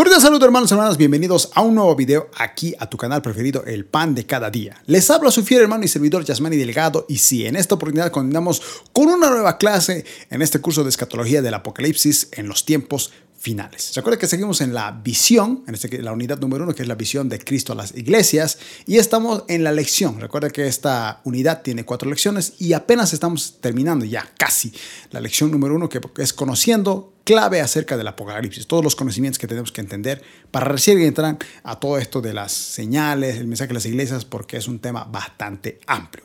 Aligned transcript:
Cordial 0.00 0.22
saludo 0.22 0.46
hermanos 0.46 0.70
y 0.70 0.72
hermanas, 0.72 0.96
bienvenidos 0.96 1.50
a 1.54 1.60
un 1.60 1.74
nuevo 1.74 1.94
video 1.94 2.30
aquí 2.34 2.74
a 2.78 2.88
tu 2.88 2.96
canal 2.96 3.20
preferido, 3.20 3.66
El 3.66 3.84
Pan 3.84 4.14
de 4.14 4.24
Cada 4.24 4.50
Día. 4.50 4.80
Les 4.86 5.10
habla 5.10 5.30
su 5.30 5.44
fiel 5.44 5.60
hermano 5.60 5.84
y 5.84 5.88
servidor 5.88 6.24
Yasmani 6.24 6.56
Delgado 6.56 7.04
y 7.06 7.18
sí, 7.18 7.44
en 7.44 7.54
esta 7.54 7.74
oportunidad 7.74 8.10
continuamos 8.10 8.62
con 8.94 9.08
una 9.08 9.28
nueva 9.28 9.58
clase 9.58 10.06
en 10.30 10.40
este 10.40 10.58
curso 10.58 10.84
de 10.84 10.88
escatología 10.88 11.42
del 11.42 11.52
Apocalipsis 11.52 12.28
en 12.32 12.48
los 12.48 12.64
tiempos 12.64 13.12
finales. 13.38 13.92
Recuerda 13.94 14.18
que 14.18 14.26
seguimos 14.26 14.62
en 14.62 14.72
la 14.72 14.90
visión, 14.90 15.64
en 15.66 15.74
este, 15.74 16.00
la 16.00 16.12
unidad 16.12 16.38
número 16.38 16.64
uno, 16.64 16.74
que 16.74 16.80
es 16.80 16.88
la 16.88 16.94
visión 16.94 17.28
de 17.28 17.38
Cristo 17.38 17.74
a 17.74 17.76
las 17.76 17.94
iglesias, 17.94 18.58
y 18.86 18.96
estamos 18.96 19.44
en 19.48 19.64
la 19.64 19.72
lección. 19.72 20.18
Recuerda 20.18 20.48
que 20.48 20.66
esta 20.66 21.20
unidad 21.24 21.60
tiene 21.60 21.84
cuatro 21.84 22.08
lecciones 22.08 22.54
y 22.58 22.72
apenas 22.72 23.12
estamos 23.12 23.58
terminando 23.60 24.06
ya 24.06 24.30
casi 24.38 24.72
la 25.10 25.20
lección 25.20 25.50
número 25.50 25.74
uno, 25.74 25.90
que 25.90 26.00
es 26.16 26.32
conociendo 26.32 27.12
clave 27.30 27.60
acerca 27.60 27.96
del 27.96 28.08
apocalipsis, 28.08 28.66
todos 28.66 28.82
los 28.82 28.96
conocimientos 28.96 29.38
que 29.38 29.46
tenemos 29.46 29.70
que 29.70 29.80
entender 29.80 30.20
para 30.50 30.66
recién 30.66 31.00
entrar 31.00 31.38
a 31.62 31.78
todo 31.78 31.96
esto 31.96 32.20
de 32.20 32.34
las 32.34 32.50
señales, 32.50 33.36
el 33.36 33.46
mensaje 33.46 33.68
de 33.68 33.74
las 33.74 33.86
iglesias, 33.86 34.24
porque 34.24 34.56
es 34.56 34.66
un 34.66 34.80
tema 34.80 35.04
bastante 35.04 35.78
amplio. 35.86 36.24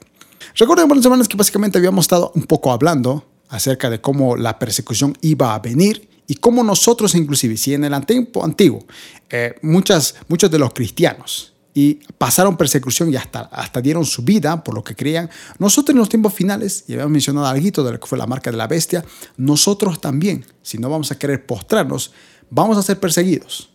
Recuerden, 0.56 0.88
buenas 0.88 1.04
semanas, 1.04 1.28
que 1.28 1.38
básicamente 1.38 1.78
habíamos 1.78 2.06
estado 2.06 2.32
un 2.34 2.42
poco 2.46 2.72
hablando 2.72 3.24
acerca 3.50 3.92
de 3.92 4.02
cómo 4.02 4.36
la 4.36 4.58
persecución 4.58 5.16
iba 5.22 5.54
a 5.54 5.60
venir 5.60 6.10
y 6.26 6.38
cómo 6.38 6.64
nosotros, 6.64 7.14
inclusive, 7.14 7.56
si 7.56 7.76
en 7.76 7.84
el 7.84 8.06
tiempo 8.08 8.44
antiguo, 8.44 8.84
eh, 9.30 9.54
muchas, 9.62 10.16
muchos 10.28 10.50
de 10.50 10.58
los 10.58 10.74
cristianos 10.74 11.54
y 11.78 11.96
pasaron 12.18 12.56
persecución 12.56 13.12
y 13.12 13.18
hasta, 13.18 13.42
hasta 13.42 13.82
dieron 13.82 14.06
su 14.06 14.24
vida 14.24 14.64
por 14.64 14.74
lo 14.74 14.84
que 14.84 14.96
creían. 14.96 15.30
Nosotros 15.60 15.94
en 15.94 16.00
los 16.00 16.08
tiempos 16.08 16.34
finales, 16.34 16.86
y 16.88 16.94
habíamos 16.94 17.12
mencionado 17.12 17.46
algo 17.46 17.84
de 17.84 17.92
lo 17.92 18.00
que 18.00 18.08
fue 18.08 18.18
la 18.18 18.26
marca 18.26 18.50
de 18.50 18.56
la 18.56 18.66
bestia, 18.66 19.04
nosotros 19.36 20.00
también, 20.00 20.46
si 20.64 20.78
no 20.78 20.90
vamos 20.90 21.12
a 21.12 21.20
querer 21.20 21.46
postrarnos, 21.46 22.14
vamos 22.50 22.78
a 22.78 22.82
ser 22.82 22.98
perseguidos. 22.98 23.70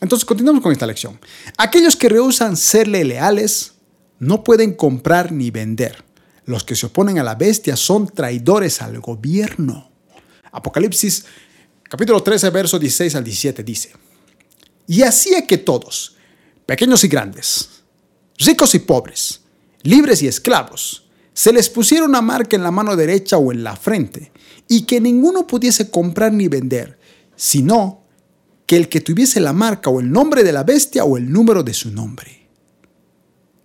Entonces, 0.00 0.24
continuamos 0.24 0.62
con 0.62 0.72
esta 0.72 0.86
lección. 0.86 1.20
Aquellos 1.58 1.96
que 1.96 2.08
rehusan 2.08 2.56
serle 2.56 3.04
leales 3.04 3.74
no 4.18 4.42
pueden 4.42 4.72
comprar 4.72 5.30
ni 5.30 5.50
vender. 5.50 6.02
Los 6.46 6.64
que 6.64 6.76
se 6.76 6.86
oponen 6.86 7.18
a 7.18 7.24
la 7.24 7.34
bestia 7.34 7.76
son 7.76 8.08
traidores 8.08 8.80
al 8.80 9.00
gobierno. 9.00 9.90
Apocalipsis 10.50 11.26
capítulo 11.82 12.22
13, 12.22 12.48
verso 12.48 12.78
16 12.78 13.14
al 13.16 13.24
17 13.24 13.62
dice, 13.62 13.92
y 14.86 15.02
es 15.02 15.28
que 15.46 15.58
todos, 15.58 16.16
pequeños 16.68 17.02
y 17.02 17.08
grandes, 17.08 17.82
ricos 18.36 18.74
y 18.74 18.80
pobres, 18.80 19.40
libres 19.84 20.22
y 20.22 20.26
esclavos, 20.26 21.08
se 21.32 21.50
les 21.50 21.70
pusiera 21.70 22.04
una 22.04 22.20
marca 22.20 22.56
en 22.56 22.62
la 22.62 22.70
mano 22.70 22.94
derecha 22.94 23.38
o 23.38 23.52
en 23.52 23.64
la 23.64 23.74
frente, 23.74 24.32
y 24.68 24.82
que 24.82 25.00
ninguno 25.00 25.46
pudiese 25.46 25.90
comprar 25.90 26.30
ni 26.30 26.46
vender, 26.46 26.98
sino 27.36 28.04
que 28.66 28.76
el 28.76 28.90
que 28.90 29.00
tuviese 29.00 29.40
la 29.40 29.54
marca 29.54 29.88
o 29.88 29.98
el 29.98 30.12
nombre 30.12 30.44
de 30.44 30.52
la 30.52 30.62
bestia 30.62 31.04
o 31.04 31.16
el 31.16 31.32
número 31.32 31.62
de 31.62 31.72
su 31.72 31.90
nombre. 31.90 32.50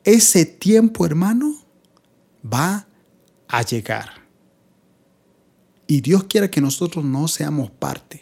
Ese 0.06 0.46
tiempo, 0.46 1.06
hermano, 1.06 1.62
va 2.42 2.88
a 3.50 3.64
llegar. 3.64 4.12
Y 5.88 6.00
Dios 6.00 6.24
quiere 6.24 6.50
que 6.50 6.62
nosotros 6.62 7.04
no 7.04 7.28
seamos 7.28 7.70
parte. 7.70 8.22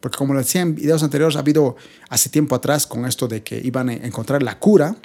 Porque 0.00 0.16
como 0.16 0.32
lo 0.32 0.40
decía 0.40 0.62
en 0.62 0.74
videos 0.74 1.02
anteriores, 1.02 1.36
ha 1.36 1.40
habido 1.40 1.76
hace 2.08 2.30
tiempo 2.30 2.54
atrás 2.54 2.86
con 2.86 3.04
esto 3.04 3.28
de 3.28 3.42
que 3.42 3.60
iban 3.62 3.90
a 3.90 3.94
encontrar 3.94 4.42
la 4.42 4.58
cura 4.58 4.96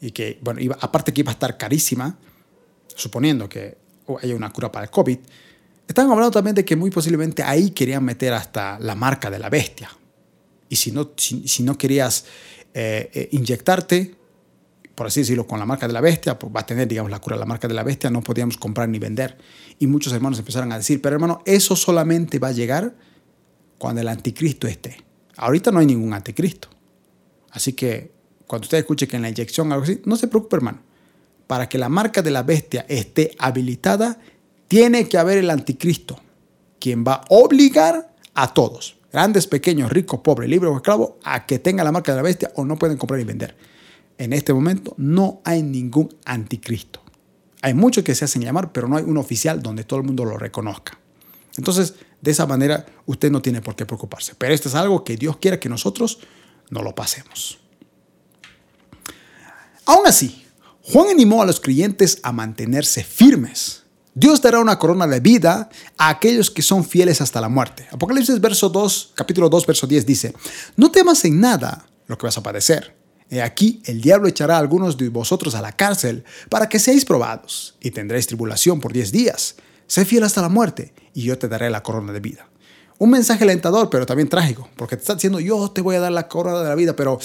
y 0.00 0.10
que, 0.10 0.38
bueno, 0.42 0.60
iba, 0.60 0.76
aparte 0.80 1.12
que 1.12 1.20
iba 1.20 1.30
a 1.30 1.34
estar 1.34 1.56
carísima, 1.56 2.18
suponiendo 2.94 3.48
que 3.48 3.78
haya 4.20 4.34
una 4.34 4.52
cura 4.52 4.70
para 4.70 4.84
el 4.84 4.90
COVID, 4.90 5.18
estaban 5.86 6.10
hablando 6.10 6.32
también 6.32 6.54
de 6.56 6.64
que 6.64 6.76
muy 6.76 6.90
posiblemente 6.90 7.42
ahí 7.42 7.70
querían 7.70 8.04
meter 8.04 8.32
hasta 8.32 8.78
la 8.80 8.94
marca 8.94 9.30
de 9.30 9.38
la 9.38 9.48
bestia. 9.48 9.90
Y 10.68 10.76
si 10.76 10.90
no, 10.90 11.12
si, 11.16 11.62
no 11.62 11.78
querías 11.78 12.24
eh, 12.74 13.10
eh, 13.14 13.28
inyectarte, 13.32 14.14
por 14.94 15.06
así 15.06 15.20
decirlo, 15.20 15.46
con 15.46 15.58
la 15.58 15.66
marca 15.66 15.86
de 15.86 15.92
la 15.92 16.00
bestia, 16.00 16.38
pues 16.38 16.54
va 16.54 16.60
a 16.60 16.66
tener, 16.66 16.88
digamos, 16.88 17.10
la 17.10 17.20
cura 17.20 17.36
de 17.36 17.40
la 17.40 17.46
marca 17.46 17.68
de 17.68 17.74
la 17.74 17.82
bestia, 17.82 18.10
no 18.10 18.22
podíamos 18.22 18.56
comprar 18.56 18.88
ni 18.88 18.98
vender. 18.98 19.38
Y 19.78 19.86
muchos 19.86 20.12
hermanos 20.12 20.38
empezaron 20.38 20.72
a 20.72 20.78
decir, 20.78 21.00
pero 21.00 21.14
hermano, 21.16 21.42
eso 21.46 21.76
solamente 21.76 22.38
va 22.38 22.48
a 22.48 22.52
llegar 22.52 22.94
cuando 23.78 24.00
el 24.00 24.08
anticristo 24.08 24.66
esté. 24.66 24.96
Ahorita 25.36 25.70
no 25.70 25.80
hay 25.80 25.86
ningún 25.86 26.12
anticristo. 26.12 26.68
Así 27.50 27.72
que 27.72 28.12
cuando 28.46 28.66
usted 28.66 28.78
escuche 28.78 29.08
que 29.08 29.16
en 29.16 29.22
la 29.22 29.28
inyección 29.28 29.72
algo 29.72 29.84
así, 29.84 30.00
no 30.04 30.16
se 30.16 30.28
preocupe, 30.28 30.56
hermano. 30.56 30.80
Para 31.46 31.68
que 31.68 31.78
la 31.78 31.88
marca 31.88 32.22
de 32.22 32.30
la 32.30 32.42
bestia 32.42 32.86
esté 32.88 33.34
habilitada, 33.38 34.18
tiene 34.68 35.08
que 35.08 35.18
haber 35.18 35.38
el 35.38 35.50
anticristo, 35.50 36.18
quien 36.78 37.04
va 37.06 37.14
a 37.14 37.24
obligar 37.28 38.14
a 38.34 38.52
todos, 38.52 38.96
grandes, 39.12 39.46
pequeños, 39.46 39.92
ricos, 39.92 40.20
pobres, 40.20 40.48
libres 40.48 40.72
o 40.72 40.76
esclavos, 40.76 41.12
a 41.22 41.46
que 41.46 41.58
tengan 41.58 41.84
la 41.84 41.92
marca 41.92 42.12
de 42.12 42.16
la 42.16 42.22
bestia 42.22 42.52
o 42.56 42.64
no 42.64 42.76
pueden 42.76 42.96
comprar 42.96 43.20
y 43.20 43.24
vender. 43.24 43.56
En 44.18 44.32
este 44.32 44.52
momento 44.52 44.94
no 44.96 45.40
hay 45.44 45.62
ningún 45.62 46.14
anticristo. 46.24 47.00
Hay 47.62 47.74
muchos 47.74 48.04
que 48.04 48.14
se 48.14 48.24
hacen 48.24 48.42
llamar, 48.42 48.72
pero 48.72 48.88
no 48.88 48.96
hay 48.96 49.04
un 49.04 49.16
oficial 49.16 49.62
donde 49.62 49.84
todo 49.84 50.00
el 50.00 50.06
mundo 50.06 50.24
lo 50.24 50.36
reconozca. 50.36 50.98
Entonces, 51.56 51.94
de 52.24 52.30
esa 52.30 52.46
manera, 52.46 52.86
usted 53.04 53.30
no 53.30 53.42
tiene 53.42 53.60
por 53.60 53.76
qué 53.76 53.84
preocuparse. 53.84 54.34
Pero 54.36 54.54
esto 54.54 54.68
es 54.68 54.74
algo 54.74 55.04
que 55.04 55.16
Dios 55.16 55.36
quiere 55.36 55.58
que 55.58 55.68
nosotros 55.68 56.20
no 56.70 56.82
lo 56.82 56.94
pasemos. 56.94 57.58
Aún 59.84 60.06
así, 60.06 60.46
Juan 60.82 61.10
animó 61.10 61.42
a 61.42 61.46
los 61.46 61.60
creyentes 61.60 62.20
a 62.22 62.32
mantenerse 62.32 63.04
firmes. 63.04 63.82
Dios 64.14 64.40
dará 64.40 64.60
una 64.60 64.78
corona 64.78 65.06
de 65.06 65.20
vida 65.20 65.68
a 65.98 66.08
aquellos 66.08 66.50
que 66.50 66.62
son 66.62 66.82
fieles 66.84 67.20
hasta 67.20 67.42
la 67.42 67.50
muerte. 67.50 67.86
Apocalipsis 67.90 68.40
verso 68.40 68.70
2, 68.70 69.12
capítulo 69.14 69.50
2, 69.50 69.66
verso 69.66 69.86
10 69.86 70.06
dice, 70.06 70.34
no 70.76 70.90
temas 70.90 71.24
en 71.26 71.40
nada 71.40 71.86
lo 72.06 72.16
que 72.16 72.26
vas 72.26 72.38
a 72.38 72.42
padecer. 72.42 72.96
He 73.28 73.42
aquí, 73.42 73.82
el 73.84 74.00
diablo 74.00 74.28
echará 74.28 74.56
a 74.56 74.60
algunos 74.60 74.96
de 74.96 75.10
vosotros 75.10 75.54
a 75.54 75.60
la 75.60 75.72
cárcel 75.72 76.24
para 76.48 76.68
que 76.68 76.78
seáis 76.78 77.04
probados, 77.04 77.76
y 77.80 77.90
tendréis 77.90 78.26
tribulación 78.26 78.80
por 78.80 78.92
diez 78.92 79.12
días. 79.12 79.56
Sé 79.86 80.04
fiel 80.04 80.24
hasta 80.24 80.42
la 80.42 80.48
muerte, 80.48 80.94
y 81.12 81.22
yo 81.22 81.38
te 81.38 81.48
daré 81.48 81.70
la 81.70 81.82
corona 81.82 82.12
de 82.12 82.20
vida. 82.20 82.48
Un 82.98 83.10
mensaje 83.10 83.44
alentador, 83.44 83.90
pero 83.90 84.06
también 84.06 84.28
trágico, 84.28 84.68
porque 84.76 84.96
te 84.96 85.02
está 85.02 85.14
diciendo, 85.14 85.40
yo 85.40 85.70
te 85.70 85.80
voy 85.80 85.96
a 85.96 86.00
dar 86.00 86.12
la 86.12 86.28
corona 86.28 86.60
de 86.60 86.68
la 86.68 86.74
vida, 86.74 86.96
pero 86.96 87.18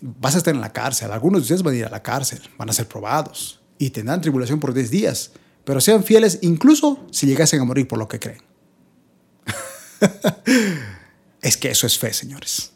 vas 0.00 0.34
a 0.34 0.38
estar 0.38 0.54
en 0.54 0.60
la 0.60 0.72
cárcel. 0.72 1.12
Algunos 1.12 1.40
de 1.40 1.42
ustedes 1.42 1.62
van 1.62 1.74
a 1.74 1.76
ir 1.76 1.84
a 1.84 1.90
la 1.90 2.02
cárcel, 2.02 2.40
van 2.56 2.70
a 2.70 2.72
ser 2.72 2.88
probados, 2.88 3.60
y 3.78 3.90
tendrán 3.90 4.20
tribulación 4.20 4.60
por 4.60 4.72
10 4.72 4.90
días, 4.90 5.32
pero 5.64 5.80
sean 5.80 6.04
fieles 6.04 6.38
incluso 6.42 7.06
si 7.10 7.26
llegasen 7.26 7.60
a 7.60 7.64
morir 7.64 7.86
por 7.86 7.98
lo 7.98 8.08
que 8.08 8.18
creen. 8.18 8.42
es 11.42 11.56
que 11.56 11.70
eso 11.70 11.86
es 11.86 11.98
fe, 11.98 12.12
señores. 12.12 12.72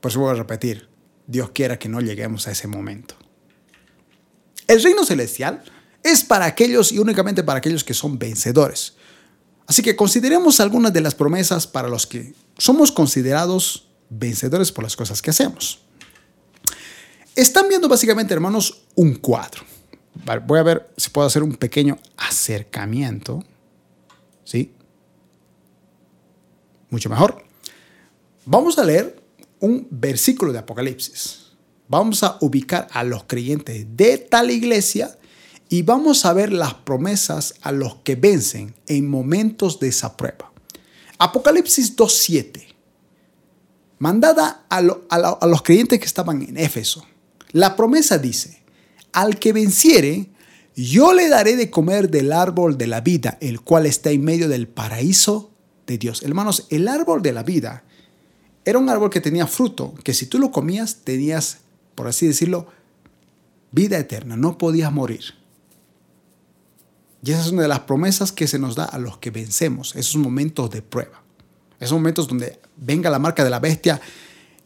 Por 0.00 0.10
eso 0.10 0.20
voy 0.20 0.30
a 0.30 0.34
repetir, 0.34 0.88
Dios 1.26 1.50
quiera 1.50 1.78
que 1.78 1.88
no 1.88 2.00
lleguemos 2.00 2.46
a 2.48 2.50
ese 2.50 2.66
momento. 2.66 3.14
El 4.66 4.82
reino 4.82 5.04
celestial 5.04 5.62
es 6.02 6.24
para 6.24 6.46
aquellos 6.46 6.92
y 6.92 6.98
únicamente 6.98 7.42
para 7.42 7.58
aquellos 7.58 7.84
que 7.84 7.94
son 7.94 8.18
vencedores. 8.18 8.94
Así 9.66 9.82
que 9.82 9.94
consideremos 9.94 10.60
algunas 10.60 10.92
de 10.92 11.00
las 11.00 11.14
promesas 11.14 11.66
para 11.66 11.88
los 11.88 12.06
que 12.06 12.34
somos 12.58 12.90
considerados 12.90 13.88
vencedores 14.08 14.72
por 14.72 14.84
las 14.84 14.96
cosas 14.96 15.22
que 15.22 15.30
hacemos. 15.30 15.80
Están 17.36 17.68
viendo 17.68 17.88
básicamente, 17.88 18.34
hermanos, 18.34 18.82
un 18.96 19.14
cuadro. 19.14 19.62
Voy 20.46 20.58
a 20.58 20.64
ver 20.64 20.90
si 20.96 21.10
puedo 21.10 21.26
hacer 21.26 21.42
un 21.42 21.54
pequeño 21.54 21.98
acercamiento. 22.16 23.44
¿Sí? 24.44 24.74
Mucho 26.90 27.08
mejor. 27.08 27.44
Vamos 28.44 28.78
a 28.78 28.84
leer 28.84 29.22
un 29.60 29.86
versículo 29.90 30.52
de 30.52 30.58
Apocalipsis. 30.58 31.52
Vamos 31.88 32.22
a 32.24 32.36
ubicar 32.40 32.88
a 32.90 33.04
los 33.04 33.24
creyentes 33.24 33.86
de 33.96 34.18
tal 34.18 34.50
iglesia 34.50 35.16
y 35.72 35.82
vamos 35.82 36.26
a 36.26 36.32
ver 36.32 36.52
las 36.52 36.74
promesas 36.74 37.54
a 37.62 37.70
los 37.70 37.94
que 38.02 38.16
vencen 38.16 38.74
en 38.88 39.08
momentos 39.08 39.78
de 39.78 39.88
esa 39.88 40.16
prueba. 40.16 40.52
Apocalipsis 41.16 41.96
2.7. 41.96 42.66
Mandada 44.00 44.66
a, 44.68 44.82
los 44.82 45.62
creyentes 45.62 46.00
que 46.00 46.06
estaban 46.06 46.42
en 46.42 46.56
Éfeso. 46.56 47.06
La 47.52 47.76
promesa 47.76 48.18
dice, 48.18 48.62
al 49.12 49.38
que 49.38 49.52
venciere, 49.52 50.30
yo 50.74 51.12
le 51.12 51.28
daré 51.28 51.54
de 51.54 51.70
comer 51.70 52.10
del 52.10 52.32
árbol 52.32 52.76
de 52.76 52.88
la 52.88 53.00
vida, 53.00 53.38
el 53.40 53.60
cual 53.60 53.86
está 53.86 54.10
en 54.10 54.24
medio 54.24 54.48
del 54.48 54.66
paraíso 54.66 55.52
de 55.86 55.98
Dios. 55.98 56.24
Hermanos, 56.24 56.66
el 56.70 56.88
árbol 56.88 57.22
de 57.22 57.32
la 57.32 57.44
vida 57.44 57.84
era 58.64 58.78
un 58.78 58.88
árbol 58.88 59.10
que 59.10 59.20
tenía 59.20 59.46
fruto, 59.46 59.94
que 60.02 60.14
si 60.14 60.26
tú 60.26 60.40
lo 60.40 60.50
comías 60.50 61.02
tenías, 61.04 61.58
por 61.94 62.08
así 62.08 62.26
decirlo, 62.26 62.66
vida 63.70 63.98
eterna, 63.98 64.36
no 64.36 64.58
podías 64.58 64.90
morir. 64.90 65.39
Y 67.22 67.32
esa 67.32 67.42
es 67.42 67.48
una 67.48 67.62
de 67.62 67.68
las 67.68 67.80
promesas 67.80 68.32
que 68.32 68.46
se 68.46 68.58
nos 68.58 68.76
da 68.76 68.84
a 68.84 68.98
los 68.98 69.18
que 69.18 69.30
vencemos, 69.30 69.94
esos 69.94 70.16
momentos 70.16 70.70
de 70.70 70.82
prueba. 70.82 71.22
Esos 71.78 71.92
momentos 71.92 72.28
donde 72.28 72.60
venga 72.76 73.10
la 73.10 73.18
marca 73.18 73.44
de 73.44 73.50
la 73.50 73.58
bestia 73.58 74.00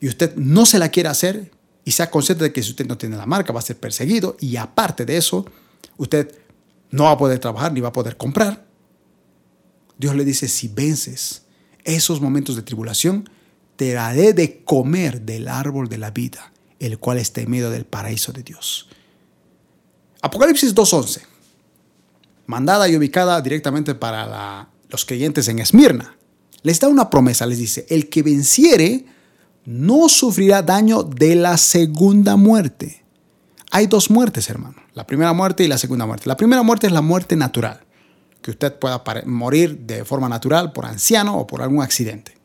y 0.01 0.09
usted 0.09 0.35
no 0.37 0.67
se 0.67 0.79
la 0.79 0.89
quiere 0.89 1.09
hacer 1.09 1.51
y 1.85 1.93
sea 1.93 2.11
consciente 2.11 2.45
de 2.45 2.53
que 2.53 2.63
si 2.63 2.71
usted 2.71 2.87
no 2.87 2.99
tiene 2.99 3.17
la 3.17 3.27
marca 3.27 3.53
va 3.53 3.61
a 3.61 3.63
ser 3.63 3.79
perseguido 3.79 4.37
y 4.41 4.57
aparte 4.57 5.05
de 5.05 5.17
eso, 5.17 5.47
usted 5.97 6.35
no 6.91 7.05
va 7.05 7.13
a 7.13 7.19
poder 7.19 7.39
trabajar 7.39 7.73
ni 7.73 7.81
va 7.81 7.89
a 7.89 7.93
poder 7.93 8.17
comprar. 8.17 8.65
Dios 9.99 10.15
le 10.17 10.25
dice, 10.25 10.49
si 10.49 10.69
vences 10.69 11.43
esos 11.85 12.21
momentos 12.21 12.57
de 12.57 12.63
tribulación, 12.63 13.29
te 13.77 13.93
daré 13.93 14.33
de 14.33 14.65
comer 14.65 15.23
del 15.23 15.49
árbol 15.49 15.89
de 15.89 15.99
la 15.99 16.11
vida, 16.11 16.53
el 16.79 16.99
cual 16.99 17.19
está 17.19 17.41
en 17.41 17.51
del 17.53 17.85
paraíso 17.85 18.33
de 18.33 18.43
Dios. 18.43 18.89
Apocalipsis 20.23 20.75
2.11, 20.75 21.23
mandada 22.47 22.89
y 22.89 22.97
ubicada 22.97 23.41
directamente 23.41 23.95
para 23.95 24.69
los 24.89 25.05
creyentes 25.05 25.49
en 25.49 25.59
Esmirna, 25.59 26.17
les 26.63 26.81
da 26.81 26.89
una 26.89 27.11
promesa, 27.11 27.47
les 27.47 27.59
dice, 27.59 27.87
el 27.91 28.09
que 28.09 28.23
venciere 28.23 29.05
no 29.67 30.09
sufrirá 30.09 30.63
daño 30.63 31.03
de 31.03 31.35
la 31.37 31.57
segunda 31.57 32.37
muerte. 32.37 33.05
Hay 33.71 33.87
dos 33.87 34.11
muertes, 34.11 34.49
hermano, 34.51 34.77
la 34.95 35.07
primera 35.07 35.33
muerte 35.33 35.65
y 35.65 35.69
la 35.69 35.79
segunda 35.79 36.07
muerte. 36.07 36.29
La 36.29 36.37
primera 36.37 36.63
muerte 36.63 36.87
es 36.87 36.93
la 36.93 37.03
muerte 37.03 37.37
natural, 37.37 37.81
que 38.41 38.51
usted 38.51 38.79
pueda 38.79 39.03
morir 39.27 39.81
de 39.81 40.05
forma 40.05 40.29
natural 40.29 40.73
por 40.73 40.87
anciano 40.87 41.39
o 41.39 41.47
por 41.47 41.61
algún 41.61 41.83
accidente. 41.83 42.37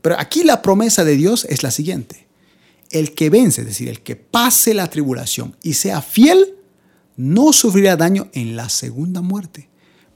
Pero 0.00 0.18
aquí 0.18 0.44
la 0.44 0.62
promesa 0.62 1.04
de 1.04 1.16
Dios 1.16 1.46
es 1.48 1.62
la 1.62 1.70
siguiente. 1.70 2.26
El 2.90 3.14
que 3.14 3.30
vence, 3.30 3.62
es 3.62 3.66
decir, 3.66 3.88
el 3.88 4.02
que 4.02 4.16
pase 4.16 4.74
la 4.74 4.88
tribulación 4.88 5.56
y 5.62 5.74
sea 5.74 6.02
fiel, 6.02 6.56
no 7.16 7.52
sufrirá 7.52 7.96
daño 7.96 8.28
en 8.32 8.56
la 8.56 8.68
segunda 8.68 9.20
muerte. 9.20 9.68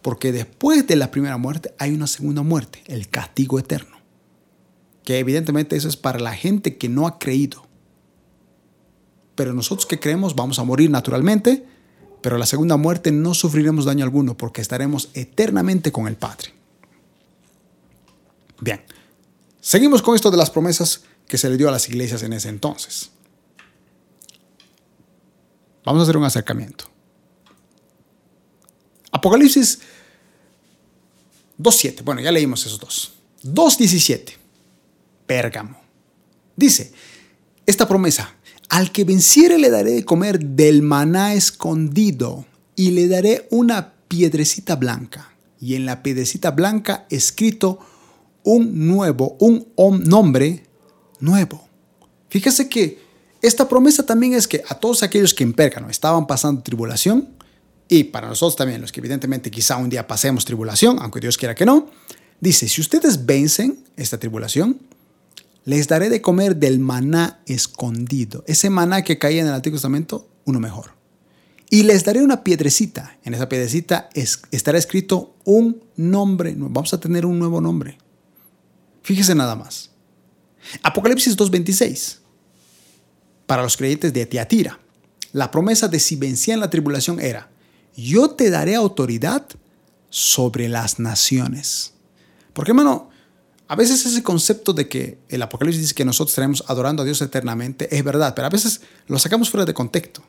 Porque 0.02 0.32
después 0.32 0.86
de 0.86 0.96
la 0.96 1.10
primera 1.10 1.36
muerte 1.36 1.74
hay 1.78 1.92
una 1.92 2.06
segunda 2.06 2.42
muerte, 2.42 2.82
el 2.86 3.08
castigo 3.08 3.58
eterno. 3.58 3.98
Que 5.04 5.18
evidentemente 5.18 5.76
eso 5.76 5.88
es 5.88 5.96
para 5.96 6.18
la 6.18 6.34
gente 6.34 6.76
que 6.76 6.88
no 6.88 7.06
ha 7.06 7.18
creído. 7.18 7.66
Pero 9.34 9.52
nosotros 9.52 9.86
que 9.86 10.00
creemos 10.00 10.34
vamos 10.34 10.58
a 10.58 10.64
morir 10.64 10.90
naturalmente, 10.90 11.64
pero 12.22 12.38
la 12.38 12.46
segunda 12.46 12.76
muerte 12.76 13.12
no 13.12 13.34
sufriremos 13.34 13.84
daño 13.84 14.04
alguno 14.04 14.36
porque 14.36 14.60
estaremos 14.60 15.10
eternamente 15.14 15.92
con 15.92 16.08
el 16.08 16.16
Padre. 16.16 16.54
Bien, 18.60 18.82
seguimos 19.60 20.02
con 20.02 20.16
esto 20.16 20.30
de 20.30 20.36
las 20.36 20.50
promesas 20.50 21.02
que 21.28 21.38
se 21.38 21.48
le 21.48 21.56
dio 21.56 21.68
a 21.68 21.72
las 21.72 21.88
iglesias 21.88 22.22
en 22.22 22.32
ese 22.32 22.48
entonces. 22.48 23.12
Vamos 25.88 26.00
a 26.00 26.02
hacer 26.02 26.18
un 26.18 26.24
acercamiento. 26.24 26.84
Apocalipsis 29.10 29.78
2.7. 31.58 32.04
Bueno, 32.04 32.20
ya 32.20 32.30
leímos 32.30 32.66
esos 32.66 32.78
dos. 32.78 33.12
2.17. 33.42 34.34
Pérgamo. 35.26 35.80
Dice, 36.54 36.92
esta 37.64 37.88
promesa, 37.88 38.34
al 38.68 38.92
que 38.92 39.04
venciere 39.04 39.56
le 39.56 39.70
daré 39.70 39.92
de 39.92 40.04
comer 40.04 40.38
del 40.38 40.82
maná 40.82 41.32
escondido 41.32 42.44
y 42.76 42.90
le 42.90 43.08
daré 43.08 43.48
una 43.50 43.94
piedrecita 44.08 44.76
blanca. 44.76 45.32
Y 45.58 45.74
en 45.74 45.86
la 45.86 46.02
piedrecita 46.02 46.50
blanca 46.50 47.06
escrito 47.08 47.78
un 48.42 48.86
nuevo, 48.88 49.38
un 49.38 50.04
nombre 50.04 50.66
nuevo. 51.18 51.66
Fíjese 52.28 52.68
que 52.68 53.07
esta 53.42 53.68
promesa 53.68 54.04
también 54.04 54.34
es 54.34 54.48
que 54.48 54.62
a 54.68 54.74
todos 54.74 55.02
aquellos 55.02 55.34
que 55.34 55.44
en 55.44 55.52
Pérgamo 55.52 55.90
estaban 55.90 56.26
pasando 56.26 56.62
tribulación, 56.62 57.28
y 57.88 58.04
para 58.04 58.28
nosotros 58.28 58.56
también, 58.56 58.80
los 58.80 58.92
que 58.92 59.00
evidentemente 59.00 59.50
quizá 59.50 59.76
un 59.76 59.88
día 59.88 60.06
pasemos 60.06 60.44
tribulación, 60.44 60.98
aunque 61.00 61.20
Dios 61.20 61.38
quiera 61.38 61.54
que 61.54 61.64
no, 61.64 61.88
dice, 62.40 62.68
si 62.68 62.80
ustedes 62.80 63.24
vencen 63.24 63.84
esta 63.96 64.18
tribulación, 64.18 64.80
les 65.64 65.88
daré 65.88 66.10
de 66.10 66.20
comer 66.20 66.56
del 66.56 66.78
maná 66.78 67.40
escondido. 67.46 68.44
Ese 68.46 68.70
maná 68.70 69.02
que 69.02 69.18
caía 69.18 69.40
en 69.40 69.48
el 69.48 69.54
Antiguo 69.54 69.76
Testamento, 69.76 70.28
uno 70.44 70.60
mejor. 70.60 70.92
Y 71.70 71.82
les 71.82 72.04
daré 72.04 72.22
una 72.22 72.44
piedrecita. 72.44 73.18
En 73.24 73.34
esa 73.34 73.48
piedrecita 73.48 74.08
estará 74.14 74.78
escrito 74.78 75.36
un 75.44 75.82
nombre. 75.96 76.54
Vamos 76.56 76.94
a 76.94 77.00
tener 77.00 77.26
un 77.26 77.38
nuevo 77.38 77.60
nombre. 77.60 77.98
Fíjese 79.02 79.34
nada 79.34 79.54
más. 79.54 79.90
Apocalipsis 80.82 81.36
2.26. 81.36 82.18
Para 83.48 83.62
los 83.62 83.78
creyentes 83.78 84.12
de 84.12 84.26
Tiatira. 84.26 84.78
La 85.32 85.50
promesa 85.50 85.88
de 85.88 85.98
si 86.00 86.16
vencían 86.16 86.60
la 86.60 86.68
tribulación 86.68 87.18
era, 87.18 87.48
yo 87.96 88.28
te 88.28 88.50
daré 88.50 88.74
autoridad 88.74 89.46
sobre 90.10 90.68
las 90.68 90.98
naciones. 90.98 91.94
Porque, 92.52 92.72
hermano, 92.72 93.08
a 93.66 93.74
veces 93.74 94.04
ese 94.04 94.22
concepto 94.22 94.74
de 94.74 94.86
que 94.86 95.18
el 95.30 95.40
Apocalipsis 95.40 95.80
dice 95.80 95.94
que 95.94 96.04
nosotros 96.04 96.32
estaremos 96.32 96.62
adorando 96.66 97.02
a 97.02 97.06
Dios 97.06 97.22
eternamente 97.22 97.88
es 97.96 98.04
verdad, 98.04 98.34
pero 98.34 98.48
a 98.48 98.50
veces 98.50 98.82
lo 99.06 99.18
sacamos 99.18 99.48
fuera 99.48 99.64
de 99.64 99.72
contexto. 99.72 100.22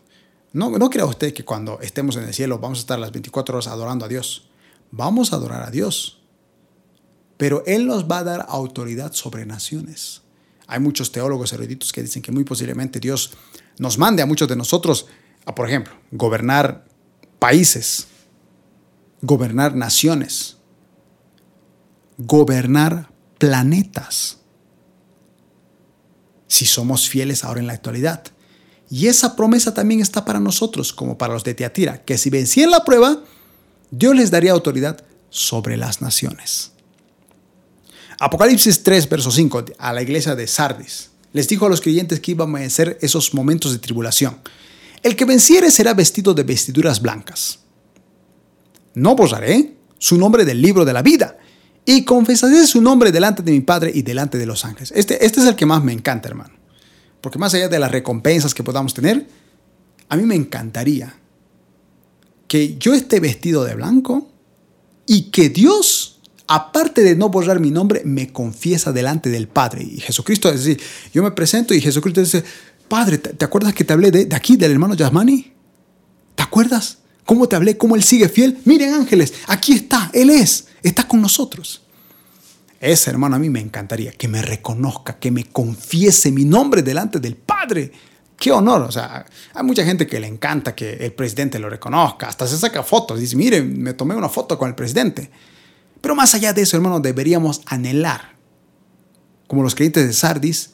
No, 0.53 0.69
no 0.69 0.89
crea 0.89 1.05
usted 1.05 1.33
que 1.33 1.43
cuando 1.43 1.81
estemos 1.81 2.15
en 2.15 2.23
el 2.23 2.33
cielo 2.33 2.57
vamos 2.57 2.79
a 2.79 2.81
estar 2.81 2.99
las 2.99 3.11
24 3.11 3.55
horas 3.55 3.67
adorando 3.67 4.05
a 4.05 4.07
Dios. 4.07 4.47
Vamos 4.91 5.33
a 5.33 5.35
adorar 5.35 5.63
a 5.63 5.71
Dios. 5.71 6.21
Pero 7.35 7.63
Él 7.65 7.85
nos 7.85 8.09
va 8.09 8.19
a 8.19 8.23
dar 8.23 8.45
autoridad 8.47 9.11
sobre 9.11 9.45
naciones. 9.45 10.21
Hay 10.69 10.79
muchos 10.79 11.11
teólogos 11.11 11.51
eruditos 11.51 11.91
que 11.91 12.03
dicen 12.03 12.21
que 12.21 12.31
muy 12.31 12.43
posiblemente 12.43 12.99
Dios 12.99 13.31
nos 13.79 13.97
mande 13.97 14.21
a 14.21 14.27
muchos 14.27 14.47
de 14.47 14.55
nosotros 14.55 15.07
a, 15.45 15.55
por 15.55 15.67
ejemplo, 15.67 15.95
gobernar 16.11 16.85
países, 17.39 18.05
gobernar 19.23 19.75
naciones, 19.75 20.57
gobernar 22.19 23.09
planetas, 23.39 24.37
si 26.47 26.67
somos 26.67 27.09
fieles 27.09 27.43
ahora 27.43 27.61
en 27.61 27.67
la 27.67 27.73
actualidad. 27.73 28.23
Y 28.91 29.07
esa 29.07 29.35
promesa 29.35 29.73
también 29.73 30.01
está 30.01 30.23
para 30.23 30.39
nosotros, 30.39 30.93
como 30.93 31.17
para 31.17 31.33
los 31.33 31.43
de 31.43 31.55
Teatira, 31.55 32.03
que 32.03 32.19
si 32.19 32.29
vencían 32.29 32.69
la 32.69 32.85
prueba, 32.85 33.23
Dios 33.89 34.15
les 34.15 34.29
daría 34.29 34.51
autoridad 34.51 35.03
sobre 35.31 35.77
las 35.77 36.01
naciones. 36.01 36.73
Apocalipsis 38.19 38.83
3, 38.83 39.09
verso 39.09 39.31
5, 39.31 39.65
a 39.77 39.93
la 39.93 40.01
iglesia 40.01 40.35
de 40.35 40.45
Sardis, 40.45 41.11
les 41.31 41.47
dijo 41.47 41.65
a 41.65 41.69
los 41.69 41.81
creyentes 41.81 42.19
que 42.19 42.31
iban 42.31 42.49
a 42.55 42.59
vencer 42.59 42.97
esos 43.01 43.33
momentos 43.33 43.71
de 43.71 43.79
tribulación. 43.79 44.39
El 45.03 45.15
que 45.15 45.25
venciere 45.25 45.71
será 45.71 45.93
vestido 45.93 46.33
de 46.33 46.43
vestiduras 46.43 47.01
blancas. 47.01 47.59
No 48.93 49.15
borraré 49.15 49.77
su 49.97 50.17
nombre 50.17 50.43
del 50.43 50.61
libro 50.61 50.83
de 50.83 50.93
la 50.93 51.01
vida 51.01 51.37
y 51.85 52.03
confesaré 52.03 52.67
su 52.67 52.81
nombre 52.81 53.11
delante 53.11 53.41
de 53.41 53.51
mi 53.51 53.61
Padre 53.61 53.91
y 53.93 54.01
delante 54.01 54.37
de 54.37 54.45
los 54.45 54.65
ángeles. 54.65 54.91
Este, 54.95 55.25
este 55.25 55.39
es 55.39 55.47
el 55.47 55.55
que 55.55 55.65
más 55.65 55.83
me 55.83 55.93
encanta, 55.93 56.27
hermano. 56.27 56.53
Porque 57.21 57.39
más 57.39 57.53
allá 57.53 57.69
de 57.69 57.79
las 57.79 57.91
recompensas 57.91 58.53
que 58.53 58.63
podamos 58.63 58.93
tener, 58.93 59.27
a 60.09 60.17
mí 60.17 60.23
me 60.23 60.35
encantaría 60.35 61.15
que 62.47 62.77
yo 62.77 62.93
esté 62.93 63.19
vestido 63.19 63.63
de 63.63 63.75
blanco 63.75 64.29
y 65.05 65.31
que 65.31 65.49
Dios, 65.49 65.98
aparte 66.49 67.03
de 67.03 67.15
no 67.15 67.29
borrar 67.29 67.59
mi 67.59 67.69
nombre, 67.69 68.01
me 68.03 68.33
confiesa 68.33 68.91
delante 68.91 69.29
del 69.29 69.47
Padre. 69.47 69.83
Y 69.83 69.99
Jesucristo, 69.99 70.49
es 70.49 70.65
decir, 70.65 70.81
yo 71.13 71.21
me 71.21 71.29
presento 71.29 71.75
y 71.75 71.79
Jesucristo 71.79 72.21
dice, 72.21 72.43
Padre, 72.87 73.19
¿te, 73.19 73.45
acuerdas 73.45 73.75
que 73.75 73.83
te 73.83 73.93
hablé 73.93 74.09
de, 74.09 74.35
aquí, 74.35 74.57
del 74.57 74.71
hermano 74.71 74.95
Yasmani? 74.95 75.53
¿Te 76.33 76.41
acuerdas? 76.41 76.97
¿Cómo 77.23 77.47
te 77.47 77.55
hablé? 77.55 77.77
¿Cómo 77.77 77.95
él 77.95 78.01
sigue 78.01 78.29
fiel? 78.29 78.57
Miren 78.65 78.95
ángeles, 78.95 79.31
aquí 79.45 79.73
está, 79.73 80.09
él 80.11 80.31
es, 80.31 80.65
está 80.81 81.07
con 81.07 81.21
nosotros. 81.21 81.83
Ese 82.79 83.11
hermano 83.11 83.35
a 83.35 83.39
mí 83.39 83.51
me 83.51 83.59
encantaría 83.59 84.11
que 84.13 84.27
me 84.27 84.41
reconozca, 84.41 85.19
que 85.19 85.29
me 85.29 85.43
confiese 85.43 86.31
mi 86.31 86.45
nombre 86.45 86.81
delante 86.81 87.19
del 87.19 87.35
Padre. 87.35 87.91
Qué 88.35 88.51
honor. 88.51 88.81
O 88.81 88.91
sea, 88.91 89.23
hay 89.53 89.63
mucha 89.63 89.85
gente 89.85 90.07
que 90.07 90.19
le 90.19 90.25
encanta 90.25 90.73
que 90.73 90.93
el 90.93 91.13
presidente 91.13 91.59
lo 91.59 91.69
reconozca. 91.69 92.27
Hasta 92.27 92.47
se 92.47 92.57
saca 92.57 92.81
fotos. 92.81 93.19
Dice, 93.19 93.35
miren, 93.35 93.79
me 93.79 93.93
tomé 93.93 94.15
una 94.15 94.29
foto 94.29 94.57
con 94.57 94.67
el 94.67 94.73
presidente. 94.73 95.29
Pero 96.01 96.15
más 96.15 96.33
allá 96.33 96.53
de 96.53 96.61
eso, 96.61 96.77
hermano, 96.77 96.99
deberíamos 96.99 97.61
anhelar, 97.65 98.35
como 99.47 99.63
los 99.63 99.75
creyentes 99.75 100.07
de 100.07 100.13
Sardis, 100.13 100.71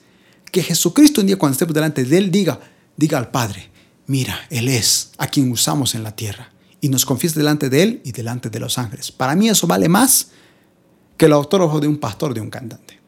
que 0.52 0.64
Jesucristo 0.64 1.22
un 1.22 1.28
día 1.28 1.38
cuando 1.38 1.54
estemos 1.54 1.74
delante 1.74 2.04
de 2.04 2.18
Él 2.18 2.32
diga, 2.32 2.60
diga 2.96 3.18
al 3.18 3.32
Padre, 3.32 3.70
mira, 4.08 4.40
Él 4.50 4.70
es 4.70 5.12
a 5.18 5.28
quien 5.28 5.52
usamos 5.52 5.96
en 5.96 6.04
la 6.04 6.16
tierra. 6.16 6.52
Y 6.82 6.90
nos 6.90 7.06
confiese 7.06 7.40
delante 7.40 7.70
de 7.70 7.84
Él 7.84 8.02
y 8.04 8.12
delante 8.12 8.50
de 8.50 8.60
los 8.60 8.78
ángeles. 8.78 9.12
Para 9.12 9.36
mí 9.36 9.50
eso 9.50 9.66
vale 9.66 9.90
más 9.90 10.30
que 11.18 11.26
el 11.26 11.34
autógrafo 11.34 11.80
de 11.80 11.88
un 11.88 11.98
pastor, 11.98 12.34
de 12.34 12.42
un 12.42 12.50
cantante. 12.50 13.00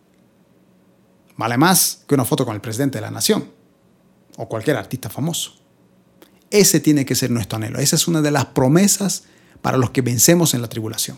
Vale 1.36 1.58
más 1.58 2.04
que 2.08 2.16
una 2.16 2.26
foto 2.26 2.46
con 2.46 2.56
el 2.56 2.62
presidente 2.62 2.98
de 2.98 3.04
la 3.04 3.12
nación 3.12 3.52
o 4.38 4.48
cualquier 4.48 4.78
artista 4.78 5.10
famoso. 5.10 5.54
Ese 6.50 6.80
tiene 6.80 7.06
que 7.06 7.16
ser 7.16 7.30
nuestro 7.30 7.58
anhelo. 7.58 7.80
Esa 7.80 7.96
es 7.96 8.08
una 8.08 8.22
de 8.22 8.32
las 8.32 8.46
promesas 8.46 9.24
para 9.62 9.78
los 9.78 9.92
que 9.92 10.02
vencemos 10.02 10.54
en 10.54 10.62
la 10.62 10.70
tribulación. 10.70 11.18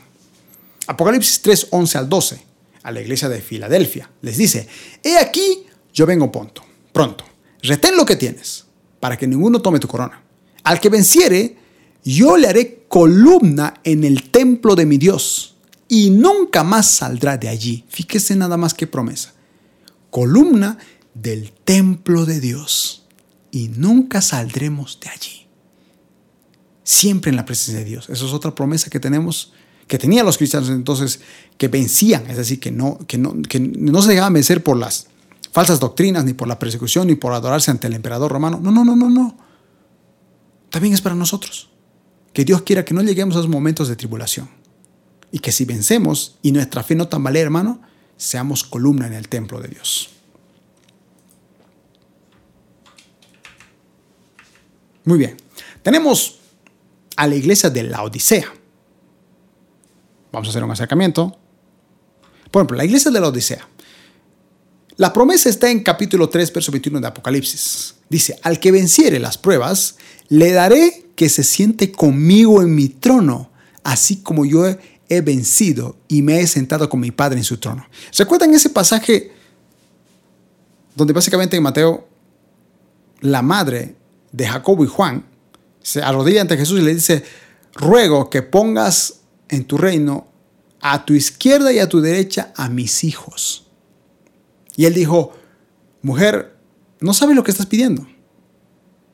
Apocalipsis 0.90 1.44
3, 1.44 1.68
11 1.70 1.98
al 2.00 2.10
12, 2.10 2.42
a 2.82 2.92
la 2.92 3.00
iglesia 3.00 3.30
de 3.30 3.42
Filadelfia, 3.42 4.10
les 4.24 4.38
dice, 4.38 4.68
he 5.04 5.20
aquí 5.20 5.68
yo 5.94 6.08
vengo 6.08 6.32
pronto, 6.32 6.64
pronto. 6.92 7.26
Retén 7.62 7.96
lo 7.96 8.06
que 8.08 8.16
tienes, 8.16 8.66
para 9.00 9.16
que 9.16 9.28
ninguno 9.28 9.62
tome 9.62 9.78
tu 9.80 9.88
corona. 9.88 10.24
Al 10.64 10.80
que 10.80 10.90
venciere, 10.90 11.58
yo 12.04 12.38
le 12.38 12.48
haré 12.48 12.86
columna 12.88 13.76
en 13.84 14.04
el 14.04 14.32
templo 14.32 14.74
de 14.74 14.88
mi 14.88 14.98
Dios, 14.98 15.58
y 15.88 16.10
nunca 16.10 16.64
más 16.64 16.90
saldrá 16.90 17.38
de 17.38 17.50
allí. 17.50 17.86
Fíjese 17.88 18.36
nada 18.36 18.58
más 18.58 18.74
que 18.74 18.88
promesa. 18.88 19.36
Columna 20.10 20.80
del 21.14 21.52
templo 21.52 22.26
de 22.26 22.40
Dios, 22.40 23.06
y 23.52 23.68
nunca 23.68 24.24
saldremos 24.24 25.00
de 25.00 25.10
allí. 25.10 25.46
Siempre 26.84 27.30
en 27.30 27.36
la 27.36 27.46
presencia 27.46 27.78
de 27.78 27.86
Dios. 27.86 28.10
Esa 28.10 28.26
es 28.26 28.34
otra 28.34 28.56
promesa 28.56 28.90
que 28.90 29.00
tenemos 29.00 29.54
que 29.90 29.98
tenían 29.98 30.24
los 30.24 30.38
cristianos 30.38 30.70
entonces, 30.70 31.20
que 31.58 31.68
vencían, 31.68 32.30
es 32.30 32.38
decir, 32.38 32.60
que 32.60 32.72
no, 32.72 33.00
que 33.08 33.18
no, 33.18 33.42
que 33.42 33.60
no 33.60 34.02
se 34.04 34.12
dejaban 34.12 34.34
vencer 34.34 34.64
por 34.64 34.78
las 34.78 35.08
falsas 35.52 35.80
doctrinas, 35.80 36.24
ni 36.24 36.34
por 36.34 36.48
la 36.48 36.60
persecución, 36.60 37.08
ni 37.08 37.16
por 37.16 37.34
adorarse 37.34 37.72
ante 37.72 37.88
el 37.88 37.96
emperador 37.96 38.32
romano. 38.32 38.60
No, 38.62 38.72
no, 38.72 38.86
no, 38.86 38.96
no, 38.96 39.10
no. 39.10 39.36
También 40.70 40.94
es 40.94 41.02
para 41.02 41.16
nosotros. 41.16 41.70
Que 42.34 42.46
Dios 42.46 42.62
quiera 42.62 42.86
que 42.86 42.94
no 42.94 43.02
lleguemos 43.02 43.36
a 43.36 43.40
esos 43.40 43.50
momentos 43.50 43.88
de 43.88 43.96
tribulación. 43.96 44.48
Y 45.32 45.40
que 45.40 45.52
si 45.52 45.66
vencemos 45.66 46.38
y 46.44 46.52
nuestra 46.52 46.84
fe 46.84 46.94
no 46.94 47.08
tambalea, 47.08 47.42
hermano, 47.42 47.82
seamos 48.16 48.64
columna 48.64 49.08
en 49.08 49.14
el 49.14 49.28
templo 49.28 49.60
de 49.60 49.70
Dios. 49.70 50.12
Muy 55.04 55.18
bien. 55.18 55.36
Tenemos 55.82 56.38
a 57.16 57.26
la 57.26 57.34
iglesia 57.34 57.72
de 57.72 57.82
la 57.82 58.04
Odisea. 58.04 58.54
Vamos 60.32 60.48
a 60.48 60.52
hacer 60.52 60.64
un 60.64 60.72
acercamiento. 60.72 61.38
Por 62.52 62.62
ejemplo, 62.62 62.78
la 62.78 62.86
iglesia 62.86 63.12
de 63.12 63.20
la 63.20 63.28
Odisea. 63.28 63.68
La 64.98 65.14
promesa 65.14 65.50
está 65.50 65.70
en 65.70 65.82
capítulo 65.82 66.28
3, 66.28 66.52
verso 66.52 66.72
21 66.72 67.00
de 67.00 67.08
Apocalipsis. 67.08 67.96
Dice, 68.10 68.38
al 68.44 68.60
que 68.60 68.72
venciere 68.72 69.20
las 69.20 69.38
pruebas, 69.38 69.96
le 70.28 70.52
daré 70.52 71.12
que 71.16 71.30
se 71.30 71.44
siente 71.44 71.92
conmigo 71.92 72.62
en 72.62 72.76
mi 72.76 72.90
trono, 72.90 73.50
así 73.84 74.18
como 74.18 74.46
yo 74.46 74.68
he, 74.68 75.22
vencido 75.22 75.98
y 76.08 76.22
me 76.22 76.40
he 76.40 76.48
sentado 76.48 76.90
con 76.90 77.00
mi 77.00 77.12
Padre 77.12 77.38
en 77.38 77.44
su 77.44 77.58
trono. 77.58 77.88
¿Recuerdan 78.18 78.54
ese 78.54 78.70
pasaje 78.70 79.32
donde 80.96 81.14
básicamente 81.14 81.58
en 81.58 81.64
Mateo 81.64 82.08
la 83.22 83.42
madre 83.42 83.96
de 84.32 84.48
Jacobo 84.48 84.84
y 84.84 84.88
Juan 84.88 85.26
se 85.82 86.02
arrodilla 86.04 86.42
ante 86.42 86.58
Jesús 86.58 86.80
y 86.80 86.84
le 86.84 86.94
dice, 86.94 87.24
ruego 87.74 88.30
que 88.30 88.44
pongas 88.44 89.22
en 89.50 89.66
tu 89.66 89.78
reino 89.78 90.28
a 90.82 91.06
tu 91.06 91.14
izquierda 91.14 91.74
y 91.74 91.80
a 91.80 91.90
tu 91.90 92.02
derecha 92.02 92.54
a 92.56 92.70
mis 92.70 93.04
hijos. 93.04 93.68
Y 94.76 94.86
él 94.86 94.94
dijo, 94.94 95.34
mujer, 96.02 96.58
no 97.02 97.14
sabes 97.14 97.36
lo 97.36 97.44
que 97.44 97.52
estás 97.52 97.66
pidiendo. 97.66 98.08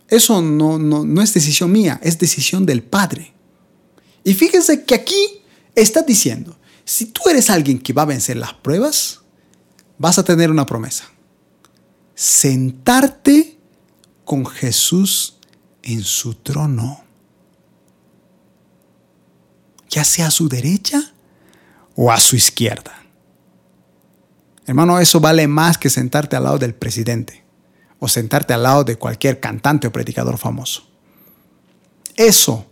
Eso 0.08 0.42
no, 0.42 0.78
no, 0.78 1.04
no 1.04 1.22
es 1.22 1.34
decisión 1.34 1.72
mía, 1.72 2.00
es 2.04 2.20
decisión 2.20 2.66
del 2.66 2.84
Padre. 2.84 3.34
Y 4.24 4.34
fíjense 4.34 4.84
que 4.84 4.96
aquí 4.96 5.42
está 5.74 6.04
diciendo, 6.04 6.58
si 6.84 7.06
tú 7.06 7.22
eres 7.30 7.50
alguien 7.50 7.80
que 7.80 7.94
va 7.94 8.04
a 8.04 8.06
vencer 8.06 8.38
las 8.38 8.54
pruebas, 8.54 9.22
vas 9.98 10.20
a 10.20 10.24
tener 10.24 10.52
una 10.52 10.66
promesa. 10.66 11.06
Sentarte 12.14 13.58
con 14.24 14.46
Jesús 14.46 15.38
en 15.82 16.04
su 16.04 16.36
trono. 16.36 17.05
Ya 19.90 20.04
sea 20.04 20.28
a 20.28 20.32
su 20.32 20.50
derecha 20.50 21.14
o 21.96 22.12
a 22.12 22.20
su 22.20 22.36
izquierda. 22.36 23.04
Hermano, 24.66 25.00
eso 25.00 25.20
vale 25.20 25.48
más 25.48 25.78
que 25.78 25.90
sentarte 25.90 26.36
al 26.36 26.44
lado 26.44 26.58
del 26.58 26.74
presidente 26.74 27.44
o 28.00 28.08
sentarte 28.08 28.54
al 28.54 28.64
lado 28.64 28.84
de 28.84 28.98
cualquier 28.98 29.40
cantante 29.40 29.88
o 29.88 29.92
predicador 29.92 30.38
famoso. 30.38 30.84
Eso, 32.16 32.66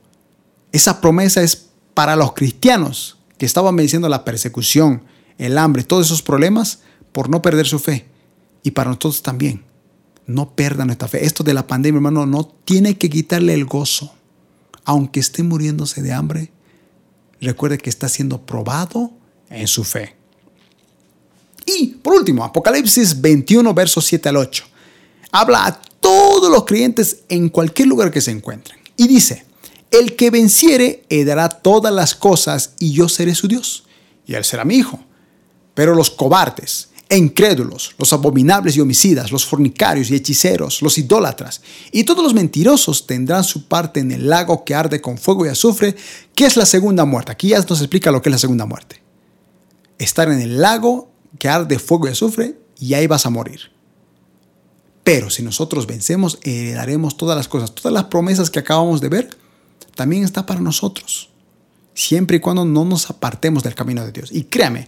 esa 0.72 1.02
promesa 1.02 1.42
es 1.44 1.70
para 1.94 2.16
los 2.16 2.34
cristianos 2.34 3.18
que 3.38 3.46
estaban 3.46 3.76
venciendo 3.76 4.10
la 4.10 4.26
persecución, 4.26 5.04
el 5.38 5.58
hambre, 5.58 5.84
todos 5.84 6.08
esos 6.08 6.22
problemas 6.22 6.80
por 7.12 7.30
no 7.30 7.42
perder 7.42 7.68
su 7.68 7.80
fe. 7.80 8.08
Y 8.64 8.72
para 8.72 8.90
nosotros 8.90 9.22
también. 9.22 9.64
No 10.26 10.56
perdan 10.56 10.88
nuestra 10.88 11.10
fe. 11.10 11.26
Esto 11.26 11.44
de 11.44 11.54
la 11.54 11.68
pandemia, 11.68 11.98
hermano, 11.98 12.26
no 12.26 12.46
tiene 12.46 12.98
que 12.98 13.10
quitarle 13.10 13.54
el 13.54 13.66
gozo. 13.66 14.14
Aunque 14.86 15.20
esté 15.20 15.44
muriéndose 15.44 16.02
de 16.02 16.14
hambre, 16.14 16.52
recuerde 17.44 17.78
que 17.78 17.90
está 17.90 18.10
siendo 18.10 18.46
probado 18.46 19.12
en 19.50 19.68
su 19.68 19.84
fe. 19.84 20.16
Y 21.66 21.88
por 21.88 22.16
último, 22.16 22.44
Apocalipsis 22.44 23.20
21, 23.22 23.74
versos 23.74 24.06
7 24.06 24.30
al 24.30 24.38
8 24.38 24.66
habla 25.34 25.66
a 25.66 25.82
todos 26.00 26.50
los 26.50 26.64
creyentes 26.64 27.24
en 27.28 27.50
cualquier 27.50 27.88
lugar 27.90 28.12
que 28.12 28.22
se 28.22 28.32
encuentren. 28.32 28.80
Y 28.96 29.08
dice, 29.08 29.46
el 29.92 30.16
que 30.16 30.30
venciere 30.30 31.04
heredará 31.10 31.50
todas 31.50 31.94
las 31.94 32.16
cosas 32.16 32.74
y 32.80 32.94
yo 32.94 33.10
seré 33.10 33.36
su 33.36 33.48
Dios. 33.48 33.86
Y 34.26 34.36
él 34.36 34.46
será 34.46 34.64
mi 34.64 34.76
hijo. 34.76 35.04
Pero 35.74 35.96
los 35.96 36.12
cobardes 36.12 36.90
incrédulos, 37.18 37.96
los 37.98 38.14
abominables 38.14 38.76
y 38.76 38.82
homicidas, 38.82 39.32
los 39.32 39.46
fornicarios 39.46 40.10
y 40.10 40.16
hechiceros, 40.16 40.82
los 40.82 40.98
idólatras 40.98 41.62
y 41.92 42.04
todos 42.04 42.24
los 42.24 42.34
mentirosos 42.34 43.06
tendrán 43.06 43.44
su 43.44 43.68
parte 43.68 44.00
en 44.00 44.12
el 44.12 44.30
lago 44.30 44.64
que 44.64 44.76
arde 44.76 45.02
con 45.02 45.18
fuego 45.18 45.46
y 45.46 45.50
azufre, 45.50 45.96
que 46.36 46.46
es 46.46 46.56
la 46.56 46.66
segunda 46.66 47.06
muerte. 47.06 47.32
Aquí 47.32 47.50
ya 47.50 47.60
nos 47.60 47.82
explica 47.82 48.12
lo 48.12 48.22
que 48.22 48.30
es 48.30 48.34
la 48.34 48.40
segunda 48.40 48.66
muerte. 48.66 49.02
Estar 49.98 50.30
en 50.30 50.40
el 50.40 50.62
lago 50.62 51.12
que 51.40 51.50
arde 51.50 51.80
fuego 51.80 52.08
y 52.08 52.12
azufre 52.12 52.58
y 52.80 52.94
ahí 52.94 53.08
vas 53.08 53.26
a 53.26 53.30
morir. 53.30 53.72
Pero 55.04 55.30
si 55.30 55.44
nosotros 55.44 55.86
vencemos, 55.86 56.40
heredaremos 56.44 57.18
todas 57.18 57.36
las 57.36 57.48
cosas. 57.48 57.76
Todas 57.76 57.94
las 57.94 58.06
promesas 58.06 58.50
que 58.50 58.60
acabamos 58.60 59.02
de 59.02 59.10
ver, 59.10 59.38
también 59.96 60.24
está 60.24 60.46
para 60.46 60.62
nosotros. 60.62 61.30
Siempre 61.94 62.38
y 62.38 62.40
cuando 62.40 62.66
no 62.66 62.86
nos 62.86 63.10
apartemos 63.10 63.64
del 63.64 63.76
camino 63.76 64.06
de 64.06 64.12
Dios. 64.12 64.32
Y 64.32 64.46
créame, 64.46 64.88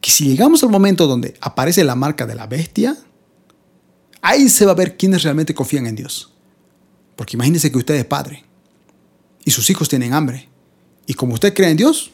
que 0.00 0.10
si 0.10 0.28
llegamos 0.28 0.62
al 0.62 0.70
momento 0.70 1.06
donde 1.06 1.34
aparece 1.40 1.84
la 1.84 1.94
marca 1.94 2.26
de 2.26 2.34
la 2.34 2.46
bestia, 2.46 2.96
ahí 4.22 4.48
se 4.48 4.66
va 4.66 4.72
a 4.72 4.76
ver 4.76 4.96
quiénes 4.96 5.22
realmente 5.22 5.54
confían 5.54 5.86
en 5.86 5.96
Dios. 5.96 6.32
Porque 7.16 7.36
imagínense 7.36 7.70
que 7.70 7.78
usted 7.78 7.94
es 7.94 8.04
padre 8.04 8.44
y 9.44 9.50
sus 9.50 9.70
hijos 9.70 9.88
tienen 9.88 10.12
hambre. 10.12 10.48
Y 11.06 11.14
como 11.14 11.34
usted 11.34 11.54
cree 11.54 11.70
en 11.70 11.76
Dios, 11.76 12.10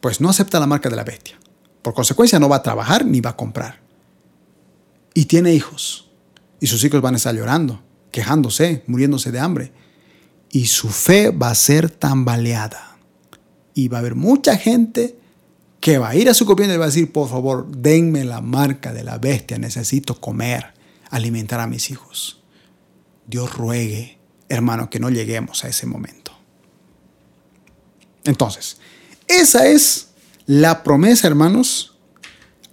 pues 0.00 0.20
no 0.20 0.28
acepta 0.28 0.60
la 0.60 0.66
marca 0.66 0.90
de 0.90 0.96
la 0.96 1.04
bestia. 1.04 1.38
Por 1.80 1.94
consecuencia 1.94 2.38
no 2.38 2.48
va 2.48 2.56
a 2.56 2.62
trabajar 2.62 3.06
ni 3.06 3.20
va 3.20 3.30
a 3.30 3.36
comprar. 3.36 3.80
Y 5.14 5.26
tiene 5.26 5.54
hijos 5.54 6.10
y 6.60 6.66
sus 6.66 6.82
hijos 6.84 7.00
van 7.00 7.14
a 7.14 7.16
estar 7.16 7.34
llorando, 7.34 7.82
quejándose, 8.10 8.84
muriéndose 8.86 9.32
de 9.32 9.40
hambre. 9.40 9.72
Y 10.50 10.66
su 10.66 10.88
fe 10.88 11.30
va 11.30 11.50
a 11.50 11.54
ser 11.54 11.90
tambaleada. 11.90 12.98
Y 13.74 13.88
va 13.88 13.98
a 13.98 14.00
haber 14.00 14.14
mucha 14.14 14.56
gente 14.56 15.18
que 15.82 15.98
va 15.98 16.10
a 16.10 16.14
ir 16.14 16.30
a 16.30 16.34
su 16.34 16.46
copión 16.46 16.70
y 16.70 16.76
va 16.76 16.84
a 16.84 16.86
decir, 16.86 17.10
por 17.10 17.28
favor, 17.28 17.66
denme 17.68 18.22
la 18.22 18.40
marca 18.40 18.92
de 18.92 19.02
la 19.02 19.18
bestia, 19.18 19.58
necesito 19.58 20.20
comer, 20.20 20.74
alimentar 21.10 21.58
a 21.58 21.66
mis 21.66 21.90
hijos. 21.90 22.40
Dios 23.26 23.52
ruegue, 23.52 24.16
hermano, 24.48 24.88
que 24.88 25.00
no 25.00 25.10
lleguemos 25.10 25.64
a 25.64 25.68
ese 25.68 25.86
momento. 25.86 26.30
Entonces, 28.22 28.76
esa 29.26 29.66
es 29.66 30.10
la 30.46 30.84
promesa, 30.84 31.26
hermanos, 31.26 31.98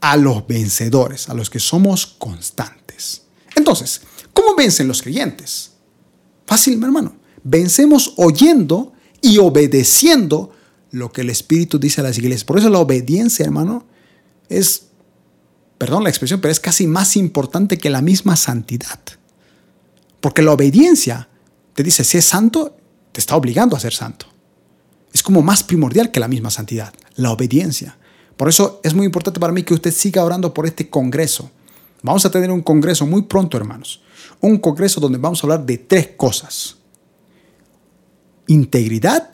a 0.02 0.16
los 0.16 0.46
vencedores, 0.46 1.30
a 1.30 1.34
los 1.34 1.50
que 1.50 1.60
somos 1.60 2.06
constantes. 2.06 3.24
Entonces, 3.56 4.02
¿cómo 4.36 4.54
vencen 4.56 4.88
los 4.88 5.02
creyentes? 5.02 5.72
Fácil, 6.46 6.76
hermano. 6.84 7.16
Vencemos 7.44 8.14
oyendo 8.18 8.94
y 9.20 9.40
obedeciendo 9.40 10.52
lo 10.92 11.12
que 11.12 11.22
el 11.22 11.30
Espíritu 11.30 11.80
dice 11.80 12.02
a 12.02 12.04
las 12.04 12.18
iglesias. 12.18 12.44
Por 12.44 12.58
eso 12.58 12.70
la 12.70 12.80
obediencia, 12.80 13.46
hermano, 13.46 13.86
es, 14.50 14.88
perdón 15.78 16.04
la 16.04 16.10
expresión, 16.10 16.42
pero 16.42 16.52
es 16.52 16.60
casi 16.60 16.88
más 16.88 17.16
importante 17.16 17.78
que 17.78 17.90
la 17.90 18.02
misma 18.02 18.36
santidad. 18.36 19.00
Porque 20.22 20.42
la 20.42 20.52
obediencia 20.52 21.30
te 21.74 21.84
dice, 21.84 22.04
si 22.04 22.18
es 22.18 22.26
santo, 22.26 22.78
te 23.12 23.20
está 23.20 23.36
obligando 23.36 23.76
a 23.76 23.80
ser 23.80 23.94
santo. 23.94 24.26
Es 25.14 25.24
como 25.24 25.42
más 25.42 25.64
primordial 25.64 26.12
que 26.12 26.20
la 26.20 26.28
misma 26.28 26.52
santidad, 26.52 26.94
la 27.16 27.32
obediencia. 27.32 27.98
Por 28.38 28.50
eso 28.50 28.80
es 28.84 28.94
muy 28.94 29.06
importante 29.06 29.40
para 29.40 29.54
mí 29.54 29.64
que 29.64 29.74
usted 29.74 29.94
siga 29.94 30.24
orando 30.24 30.54
por 30.54 30.66
este 30.66 30.90
congreso 30.90 31.52
Vamos 32.02 32.26
a 32.26 32.32
tener 32.32 32.50
un 32.52 32.62
congreso 32.62 33.06
muy 33.06 33.24
pronto, 33.24 33.58
hermanos. 33.58 34.02
Un 34.40 34.58
congreso 34.58 35.02
donde 35.02 35.18
vamos 35.18 35.44
a 35.44 35.48
hablar 35.48 35.66
de 35.66 35.78
tres 35.78 36.10
cosas. 36.16 36.78
Integridad, 38.48 39.30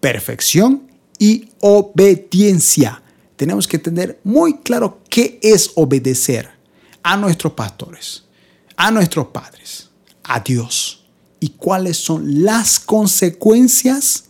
perfección 0.00 0.85
y 1.18 1.48
obediencia. 1.60 3.02
Tenemos 3.36 3.66
que 3.66 3.78
tener 3.78 4.20
muy 4.24 4.58
claro 4.58 5.00
qué 5.08 5.38
es 5.42 5.70
obedecer 5.74 6.50
a 7.02 7.16
nuestros 7.16 7.52
pastores, 7.52 8.24
a 8.76 8.90
nuestros 8.90 9.28
padres, 9.28 9.90
a 10.24 10.40
Dios 10.40 11.04
y 11.40 11.50
cuáles 11.50 11.98
son 11.98 12.42
las 12.44 12.80
consecuencias 12.80 14.24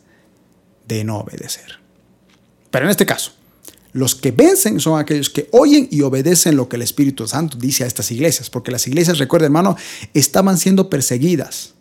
de 0.86 1.04
no 1.04 1.18
obedecer. 1.18 1.78
Pero 2.70 2.84
en 2.84 2.90
este 2.90 3.06
caso, 3.06 3.32
los 3.92 4.14
que 4.14 4.30
vencen 4.30 4.78
son 4.78 5.00
aquellos 5.00 5.30
que 5.30 5.48
oyen 5.52 5.88
y 5.90 6.02
obedecen 6.02 6.56
lo 6.56 6.68
que 6.68 6.76
el 6.76 6.82
Espíritu 6.82 7.26
Santo 7.26 7.56
dice 7.56 7.84
a 7.84 7.86
estas 7.86 8.10
iglesias, 8.10 8.50
porque 8.50 8.70
las 8.70 8.86
iglesias, 8.86 9.18
recuerda 9.18 9.46
hermano, 9.46 9.76
estaban 10.12 10.58
siendo 10.58 10.90
perseguidas, 10.90 11.72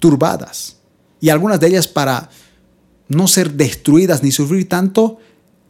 turbadas, 0.00 0.78
y 1.20 1.28
algunas 1.28 1.60
de 1.60 1.68
ellas 1.68 1.86
para 1.86 2.30
no 3.10 3.26
ser 3.26 3.54
destruidas 3.54 4.22
ni 4.22 4.30
sufrir 4.30 4.68
tanto, 4.68 5.18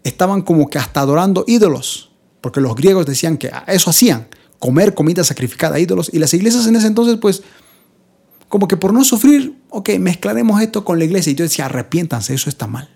estaban 0.05 0.43
como 0.43 0.69
que 0.69 0.79
hasta 0.79 1.01
adorando 1.01 1.45
ídolos, 1.47 2.11
porque 2.43 2.61
los 2.61 2.77
griegos 2.77 3.07
decían 3.07 3.39
que 3.39 3.51
eso 3.67 3.91
hacían, 3.91 4.29
comer 4.59 4.95
comida 4.95 5.25
sacrificada 5.25 5.77
a 5.77 5.79
ídolos, 5.81 6.11
y 6.13 6.19
las 6.19 6.35
iglesias 6.35 6.67
en 6.67 6.77
ese 6.77 6.87
entonces 6.87 7.17
pues 7.19 7.43
como 8.51 8.69
que 8.69 8.77
por 8.77 8.93
no 8.93 9.05
sufrir, 9.05 9.57
ok, 9.71 9.91
mezclaremos 9.99 10.61
esto 10.61 10.85
con 10.85 10.99
la 10.99 11.07
iglesia, 11.07 11.33
y 11.33 11.35
yo 11.35 11.45
decía, 11.45 11.65
arrepiéntanse, 11.65 12.35
eso 12.35 12.51
está 12.51 12.67
mal. 12.67 12.91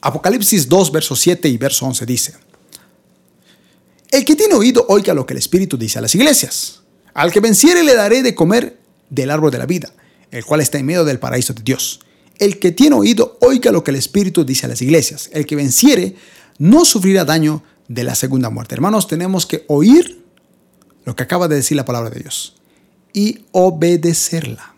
Apocalipsis 0.00 0.68
2, 0.68 0.92
verso 0.92 1.16
7 1.16 1.48
y 1.48 1.56
verso 1.56 1.86
11 1.86 2.06
dice, 2.06 2.34
El 4.10 4.24
que 4.24 4.36
tiene 4.36 4.54
oído, 4.54 4.86
oiga 4.88 5.14
lo 5.14 5.26
que 5.26 5.32
el 5.32 5.38
Espíritu 5.38 5.76
dice 5.76 5.98
a 5.98 6.02
las 6.02 6.14
iglesias. 6.14 6.82
Al 7.12 7.32
que 7.32 7.40
venciere 7.40 7.82
le 7.82 7.94
daré 7.96 8.22
de 8.22 8.34
comer 8.34 8.78
del 9.10 9.30
árbol 9.30 9.50
de 9.50 9.58
la 9.58 9.66
vida, 9.66 9.92
el 10.30 10.44
cual 10.44 10.60
está 10.60 10.78
en 10.78 10.86
medio 10.86 11.04
del 11.04 11.18
paraíso 11.18 11.54
de 11.54 11.62
Dios. 11.62 12.00
El 12.38 12.58
que 12.58 12.72
tiene 12.72 12.96
oído, 12.96 13.38
oiga 13.40 13.70
lo 13.70 13.84
que 13.84 13.90
el 13.90 13.96
Espíritu 13.96 14.44
dice 14.44 14.66
a 14.66 14.68
las 14.68 14.82
iglesias. 14.82 15.30
El 15.32 15.46
que 15.46 15.56
venciere 15.56 16.16
no 16.58 16.84
sufrirá 16.84 17.24
daño 17.24 17.62
de 17.88 18.04
la 18.04 18.14
segunda 18.14 18.50
muerte. 18.50 18.74
Hermanos, 18.74 19.06
tenemos 19.06 19.46
que 19.46 19.64
oír 19.68 20.24
lo 21.04 21.14
que 21.14 21.22
acaba 21.22 21.48
de 21.48 21.56
decir 21.56 21.76
la 21.76 21.84
palabra 21.84 22.10
de 22.10 22.20
Dios 22.20 22.56
y 23.12 23.44
obedecerla. 23.52 24.74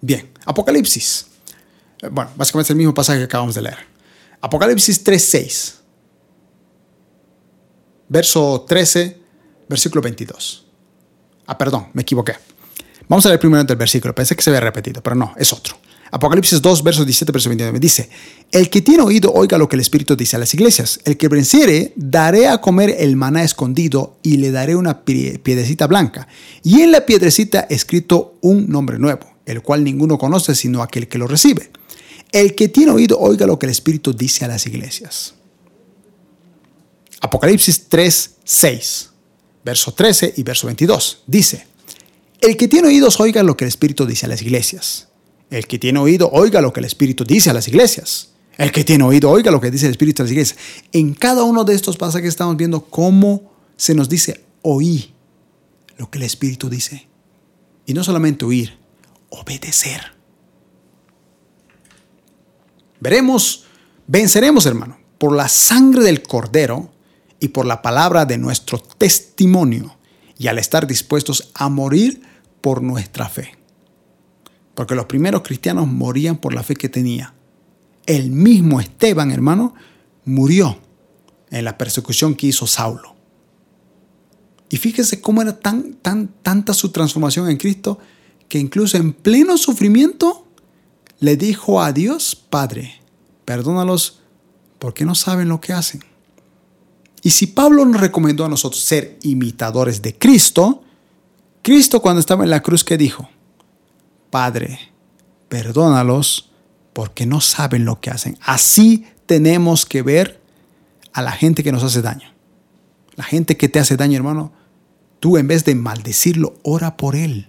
Bien, 0.00 0.30
Apocalipsis. 0.44 1.26
Eh, 2.02 2.08
bueno, 2.10 2.30
básicamente 2.36 2.66
es 2.66 2.70
el 2.70 2.76
mismo 2.76 2.94
pasaje 2.94 3.18
que 3.18 3.24
acabamos 3.24 3.54
de 3.54 3.62
leer. 3.62 3.78
Apocalipsis 4.40 5.04
3.6. 5.04 5.74
Verso 8.08 8.64
13, 8.68 9.18
versículo 9.68 10.02
22. 10.02 10.66
Ah, 11.46 11.56
perdón, 11.56 11.88
me 11.94 12.02
equivoqué. 12.02 12.34
Vamos 13.08 13.26
a 13.26 13.28
leer 13.28 13.40
primero 13.40 13.64
el 13.66 13.76
versículo. 13.76 14.14
Pensé 14.14 14.34
que 14.34 14.42
se 14.42 14.50
había 14.50 14.60
repetido, 14.60 15.02
pero 15.02 15.16
no, 15.16 15.34
es 15.36 15.52
otro. 15.52 15.76
Apocalipsis 16.10 16.62
2, 16.62 16.84
versos 16.84 17.04
17, 17.04 17.32
verso 17.32 17.48
29 17.48 17.80
dice, 17.80 18.08
El 18.52 18.70
que 18.70 18.82
tiene 18.82 19.02
oído, 19.02 19.32
oiga 19.32 19.58
lo 19.58 19.68
que 19.68 19.74
el 19.74 19.80
Espíritu 19.80 20.14
dice 20.14 20.36
a 20.36 20.38
las 20.38 20.54
iglesias. 20.54 21.00
El 21.04 21.16
que 21.16 21.26
venciere, 21.26 21.92
daré 21.96 22.46
a 22.46 22.60
comer 22.60 22.94
el 23.00 23.16
maná 23.16 23.42
escondido 23.42 24.16
y 24.22 24.36
le 24.36 24.52
daré 24.52 24.76
una 24.76 25.04
piedrecita 25.04 25.88
blanca. 25.88 26.28
Y 26.62 26.82
en 26.82 26.92
la 26.92 27.04
piedrecita 27.04 27.66
escrito 27.68 28.38
un 28.42 28.68
nombre 28.68 28.98
nuevo, 29.00 29.26
el 29.44 29.60
cual 29.62 29.82
ninguno 29.82 30.16
conoce 30.16 30.54
sino 30.54 30.82
aquel 30.82 31.08
que 31.08 31.18
lo 31.18 31.26
recibe. 31.26 31.70
El 32.30 32.54
que 32.54 32.68
tiene 32.68 32.92
oído, 32.92 33.18
oiga 33.18 33.46
lo 33.46 33.58
que 33.58 33.66
el 33.66 33.72
Espíritu 33.72 34.12
dice 34.12 34.44
a 34.44 34.48
las 34.48 34.66
iglesias. 34.66 35.34
Apocalipsis 37.20 37.88
3, 37.88 38.34
6, 38.44 39.10
verso 39.64 39.92
13 39.92 40.34
y 40.36 40.42
verso 40.44 40.66
22 40.68 41.24
dice, 41.26 41.66
El 42.44 42.58
que 42.58 42.68
tiene 42.68 42.88
oídos, 42.88 43.20
oiga 43.20 43.42
lo 43.42 43.56
que 43.56 43.64
el 43.64 43.68
Espíritu 43.68 44.04
dice 44.04 44.26
a 44.26 44.28
las 44.28 44.42
iglesias. 44.42 45.08
El 45.48 45.66
que 45.66 45.78
tiene 45.78 45.98
oído, 45.98 46.30
oiga 46.30 46.60
lo 46.60 46.74
que 46.74 46.80
el 46.80 46.84
Espíritu 46.84 47.24
dice 47.24 47.48
a 47.48 47.54
las 47.54 47.68
iglesias. 47.68 48.34
El 48.58 48.70
que 48.70 48.84
tiene 48.84 49.02
oído, 49.02 49.30
oiga 49.30 49.50
lo 49.50 49.62
que 49.62 49.70
dice 49.70 49.86
el 49.86 49.92
Espíritu 49.92 50.20
a 50.20 50.24
las 50.24 50.32
iglesias. 50.32 50.58
En 50.92 51.14
cada 51.14 51.42
uno 51.42 51.64
de 51.64 51.74
estos 51.74 51.96
pasajes 51.96 52.28
estamos 52.28 52.58
viendo 52.58 52.84
cómo 52.84 53.50
se 53.78 53.94
nos 53.94 54.10
dice 54.10 54.44
oí 54.60 55.14
lo 55.96 56.10
que 56.10 56.18
el 56.18 56.24
Espíritu 56.24 56.68
dice. 56.68 57.08
Y 57.86 57.94
no 57.94 58.04
solamente 58.04 58.44
oír, 58.44 58.76
obedecer. 59.30 60.02
Veremos, 63.00 63.64
venceremos, 64.06 64.66
hermano, 64.66 64.98
por 65.16 65.34
la 65.34 65.48
sangre 65.48 66.02
del 66.02 66.22
Cordero 66.22 66.90
y 67.40 67.48
por 67.48 67.64
la 67.64 67.80
palabra 67.80 68.26
de 68.26 68.36
nuestro 68.36 68.80
testimonio 68.80 69.96
y 70.36 70.48
al 70.48 70.58
estar 70.58 70.86
dispuestos 70.86 71.50
a 71.54 71.70
morir 71.70 72.33
por 72.64 72.82
nuestra 72.82 73.28
fe. 73.28 73.58
Porque 74.74 74.94
los 74.94 75.04
primeros 75.04 75.42
cristianos 75.42 75.86
morían 75.86 76.38
por 76.38 76.54
la 76.54 76.62
fe 76.62 76.74
que 76.74 76.88
tenía. 76.88 77.34
El 78.06 78.30
mismo 78.30 78.80
Esteban, 78.80 79.30
hermano, 79.30 79.74
murió 80.24 80.78
en 81.50 81.66
la 81.66 81.76
persecución 81.76 82.34
que 82.34 82.46
hizo 82.46 82.66
Saulo. 82.66 83.16
Y 84.70 84.78
fíjese 84.78 85.20
cómo 85.20 85.42
era 85.42 85.60
tan, 85.60 85.92
tan, 86.00 86.28
tanta 86.42 86.72
su 86.72 86.88
transformación 86.88 87.50
en 87.50 87.58
Cristo 87.58 87.98
que 88.48 88.58
incluso 88.58 88.96
en 88.96 89.12
pleno 89.12 89.58
sufrimiento 89.58 90.46
le 91.20 91.36
dijo 91.36 91.82
a 91.82 91.92
Dios, 91.92 92.34
Padre, 92.34 92.94
perdónalos 93.44 94.20
porque 94.78 95.04
no 95.04 95.14
saben 95.14 95.50
lo 95.50 95.60
que 95.60 95.74
hacen. 95.74 96.02
Y 97.22 97.28
si 97.28 97.46
Pablo 97.46 97.84
nos 97.84 98.00
recomendó 98.00 98.46
a 98.46 98.48
nosotros 98.48 98.82
ser 98.82 99.18
imitadores 99.22 100.00
de 100.00 100.16
Cristo, 100.16 100.83
Cristo 101.64 102.02
cuando 102.02 102.20
estaba 102.20 102.44
en 102.44 102.50
la 102.50 102.60
cruz, 102.60 102.84
¿qué 102.84 102.98
dijo? 102.98 103.30
Padre, 104.28 104.92
perdónalos 105.48 106.50
porque 106.92 107.24
no 107.24 107.40
saben 107.40 107.86
lo 107.86 108.02
que 108.02 108.10
hacen. 108.10 108.36
Así 108.42 109.06
tenemos 109.24 109.86
que 109.86 110.02
ver 110.02 110.42
a 111.14 111.22
la 111.22 111.32
gente 111.32 111.64
que 111.64 111.72
nos 111.72 111.82
hace 111.82 112.02
daño. 112.02 112.28
La 113.16 113.24
gente 113.24 113.56
que 113.56 113.70
te 113.70 113.78
hace 113.78 113.96
daño, 113.96 114.18
hermano, 114.18 114.52
tú 115.20 115.38
en 115.38 115.48
vez 115.48 115.64
de 115.64 115.74
maldecirlo, 115.74 116.58
ora 116.64 116.98
por 116.98 117.16
él. 117.16 117.48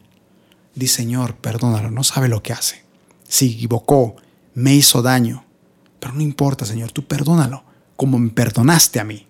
Di, 0.75 0.87
Señor, 0.87 1.35
perdónalo, 1.35 1.91
no 1.91 2.05
sabe 2.05 2.29
lo 2.29 2.41
que 2.41 2.53
hace. 2.53 2.83
Se 3.27 3.43
equivocó, 3.43 4.15
me 4.53 4.73
hizo 4.73 5.01
daño. 5.01 5.43
Pero 5.99 6.13
no 6.13 6.21
importa, 6.21 6.65
Señor, 6.65 6.93
tú 6.93 7.05
perdónalo, 7.05 7.65
como 7.97 8.17
me 8.17 8.29
perdonaste 8.29 9.01
a 9.01 9.03
mí. 9.03 9.27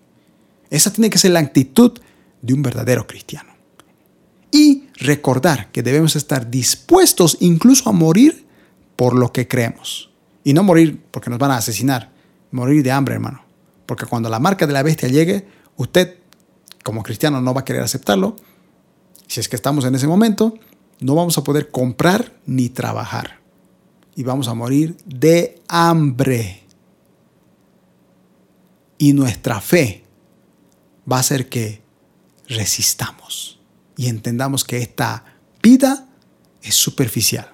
Esa 0.70 0.94
tiene 0.94 1.10
que 1.10 1.18
ser 1.18 1.32
la 1.32 1.40
actitud 1.40 2.00
de 2.44 2.54
un 2.54 2.62
verdadero 2.62 3.08
cristiano 3.08 3.55
y 4.56 4.88
recordar 4.94 5.70
que 5.74 5.84
debemos 5.84 6.16
estar 6.16 6.50
dispuestos 6.50 7.36
incluso 7.42 7.90
a 7.90 7.92
morir 7.92 8.48
por 8.96 9.14
lo 9.14 9.34
que 9.34 9.50
creemos. 9.50 10.12
Y 10.46 10.54
no 10.54 10.64
morir 10.64 11.04
porque 11.12 11.30
nos 11.30 11.40
van 11.40 11.52
a 11.52 11.58
asesinar, 11.58 12.14
morir 12.52 12.82
de 12.82 12.90
hambre, 12.90 13.16
hermano. 13.16 13.44
Porque 13.86 14.06
cuando 14.06 14.30
la 14.30 14.40
marca 14.40 14.66
de 14.66 14.72
la 14.72 14.82
bestia 14.82 15.10
llegue, 15.10 15.46
usted 15.76 16.20
como 16.86 17.04
cristiano 17.04 17.42
no 17.42 17.54
va 17.54 17.62
a 17.62 17.66
querer 17.66 17.82
aceptarlo. 17.82 18.38
Si 19.28 19.42
es 19.42 19.50
que 19.50 19.58
estamos 19.58 19.84
en 19.84 19.94
ese 19.94 20.08
momento, 20.08 20.54
no 21.02 21.16
vamos 21.16 21.38
a 21.38 21.44
poder 21.44 21.70
comprar 21.70 22.32
ni 22.46 22.70
trabajar. 22.70 23.42
Y 24.16 24.24
vamos 24.24 24.48
a 24.48 24.54
morir 24.54 24.96
de 25.06 25.62
hambre. 25.68 26.64
Y 28.98 29.12
nuestra 29.12 29.60
fe 29.60 30.06
va 31.12 31.18
a 31.18 31.20
hacer 31.20 31.50
que 31.50 31.82
resistamos 32.48 33.55
y 33.98 34.08
entendamos 34.08 34.64
que 34.64 34.78
esta 34.78 35.24
vida 35.62 36.08
es 36.62 36.76
superficial. 36.76 37.52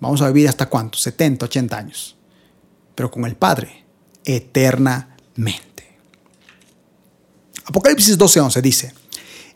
Vamos 0.00 0.20
a 0.22 0.28
vivir 0.28 0.48
hasta 0.48 0.68
cuánto? 0.68 0.98
70, 0.98 1.46
80 1.46 1.76
años. 1.76 2.16
Pero 2.94 3.10
con 3.10 3.24
el 3.24 3.36
Padre, 3.36 3.84
eternamente. 4.24 5.96
Apocalipsis 7.64 8.18
12:11 8.18 8.60
dice, 8.60 8.94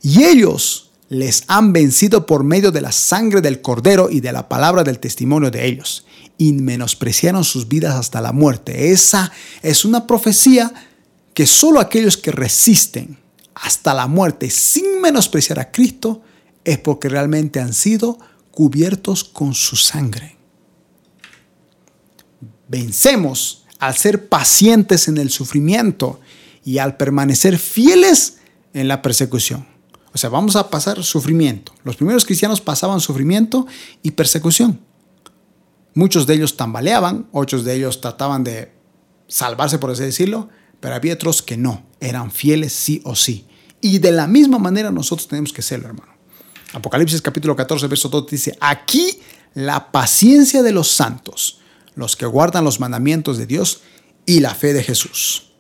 y 0.03 0.23
ellos 0.23 0.91
les 1.09 1.45
han 1.49 1.73
vencido 1.73 2.27
por 2.27 2.45
medio 2.45 2.71
de 2.71 2.81
la 2.81 2.93
sangre 2.93 3.41
del 3.41 3.61
cordero 3.61 4.09
y 4.11 4.21
de 4.21 4.33
la 4.33 4.49
palabra 4.49 4.85
del 4.85 4.99
testimonio 4.99 5.51
de 5.51 5.67
ellos, 5.67 6.07
y 6.39 6.53
menospreciaron 6.53 7.45
sus 7.45 7.69
vidas 7.69 7.95
hasta 7.95 8.21
la 8.21 8.33
muerte. 8.33 8.93
Esa 8.93 9.33
es 9.63 9.85
una 9.85 10.07
profecía 10.07 10.73
que 11.35 11.47
solo 11.47 11.81
aquellos 11.81 12.17
que 12.17 12.31
resisten 12.31 13.19
hasta 13.57 13.95
la 13.95 14.07
muerte 14.07 14.51
sin 14.51 15.01
menospreciar 15.01 15.59
a 15.59 15.73
Cristo 15.73 16.23
es 16.63 16.79
porque 16.79 17.09
realmente 17.09 17.59
han 17.59 17.73
sido 17.73 18.19
cubiertos 18.51 19.25
con 19.25 19.55
su 19.55 19.77
sangre. 19.77 20.37
Vencemos 22.69 23.65
al 23.79 23.97
ser 23.97 24.29
pacientes 24.29 25.09
en 25.09 25.17
el 25.17 25.31
sufrimiento 25.31 26.21
y 26.65 26.79
al 26.79 26.97
permanecer 26.97 27.59
fieles 27.59 28.39
en 28.75 28.89
la 28.89 29.01
persecución. 29.01 29.67
O 30.13 30.19
sea, 30.19 30.29
vamos 30.29 30.57
a 30.57 30.69
pasar 30.69 31.03
sufrimiento. 31.03 31.73
Los 31.83 31.97
primeros 31.97 32.27
cristianos 32.27 32.61
pasaban 32.61 33.01
sufrimiento 33.01 33.67
y 34.03 34.11
persecución. 34.11 34.81
Muchos 35.95 36.27
de 36.27 36.35
ellos 36.35 36.57
tambaleaban, 36.57 37.27
otros 37.33 37.65
de 37.65 37.75
ellos 37.75 38.03
trataban 38.03 38.45
de 38.45 38.73
salvarse, 39.29 39.79
por 39.79 39.91
así 39.91 40.03
decirlo, 40.03 40.51
pero 40.81 40.95
había 40.95 41.15
otros 41.15 41.43
que 41.43 41.57
no, 41.57 41.85
eran 42.01 42.31
fieles 42.31 42.73
sí 42.73 43.01
o 43.05 43.15
sí. 43.15 43.47
Y 43.81 43.99
de 43.99 44.13
la 44.13 44.27
misma 44.27 44.59
manera 44.59 44.91
nosotros 44.91 45.29
tenemos 45.29 45.53
que 45.53 45.63
serlo, 45.63 45.89
hermano. 45.89 46.13
Apocalipsis 46.73 47.23
capítulo 47.23 47.55
14, 47.55 47.87
verso 47.87 48.09
2 48.09 48.27
dice, 48.27 48.59
aquí 48.61 49.21
la 49.55 49.91
paciencia 49.93 50.63
de 50.63 50.73
los 50.73 50.91
santos, 50.91 51.61
los 51.95 52.17
que 52.17 52.27
guardan 52.27 52.65
los 52.65 52.81
mandamientos 52.81 53.39
de 53.39 53.47
Dios 53.47 53.83
y 54.27 54.41
la 54.41 54.55
fe 54.55 54.73
de 54.73 54.83
Jesús. 54.83 55.53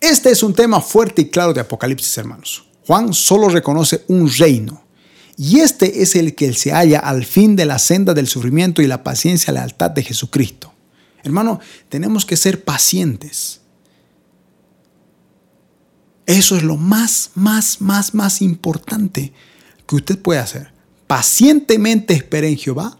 Este 0.00 0.30
es 0.30 0.42
un 0.42 0.52
tema 0.52 0.82
fuerte 0.82 1.22
y 1.22 1.30
claro 1.30 1.54
de 1.54 1.62
Apocalipsis, 1.62 2.18
hermanos. 2.18 2.66
Juan 2.86 3.14
solo 3.14 3.48
reconoce 3.48 4.04
un 4.08 4.30
reino. 4.30 4.84
Y 5.36 5.60
este 5.60 6.02
es 6.02 6.14
el 6.14 6.34
que 6.34 6.52
se 6.52 6.72
halla 6.72 6.98
al 6.98 7.24
fin 7.24 7.56
de 7.56 7.64
la 7.64 7.78
senda 7.78 8.12
del 8.12 8.28
sufrimiento 8.28 8.82
y 8.82 8.86
la 8.86 9.02
paciencia 9.02 9.50
y 9.50 9.54
lealtad 9.54 9.90
de 9.90 10.04
Jesucristo. 10.04 10.73
Hermano, 11.24 11.60
tenemos 11.88 12.24
que 12.24 12.36
ser 12.36 12.62
pacientes. 12.64 13.60
Eso 16.26 16.56
es 16.56 16.62
lo 16.62 16.76
más, 16.76 17.32
más, 17.34 17.80
más, 17.80 18.14
más 18.14 18.40
importante 18.40 19.32
que 19.86 19.96
usted 19.96 20.18
puede 20.18 20.40
hacer. 20.40 20.72
Pacientemente 21.06 22.14
esperé 22.14 22.48
en 22.48 22.56
Jehová, 22.56 22.98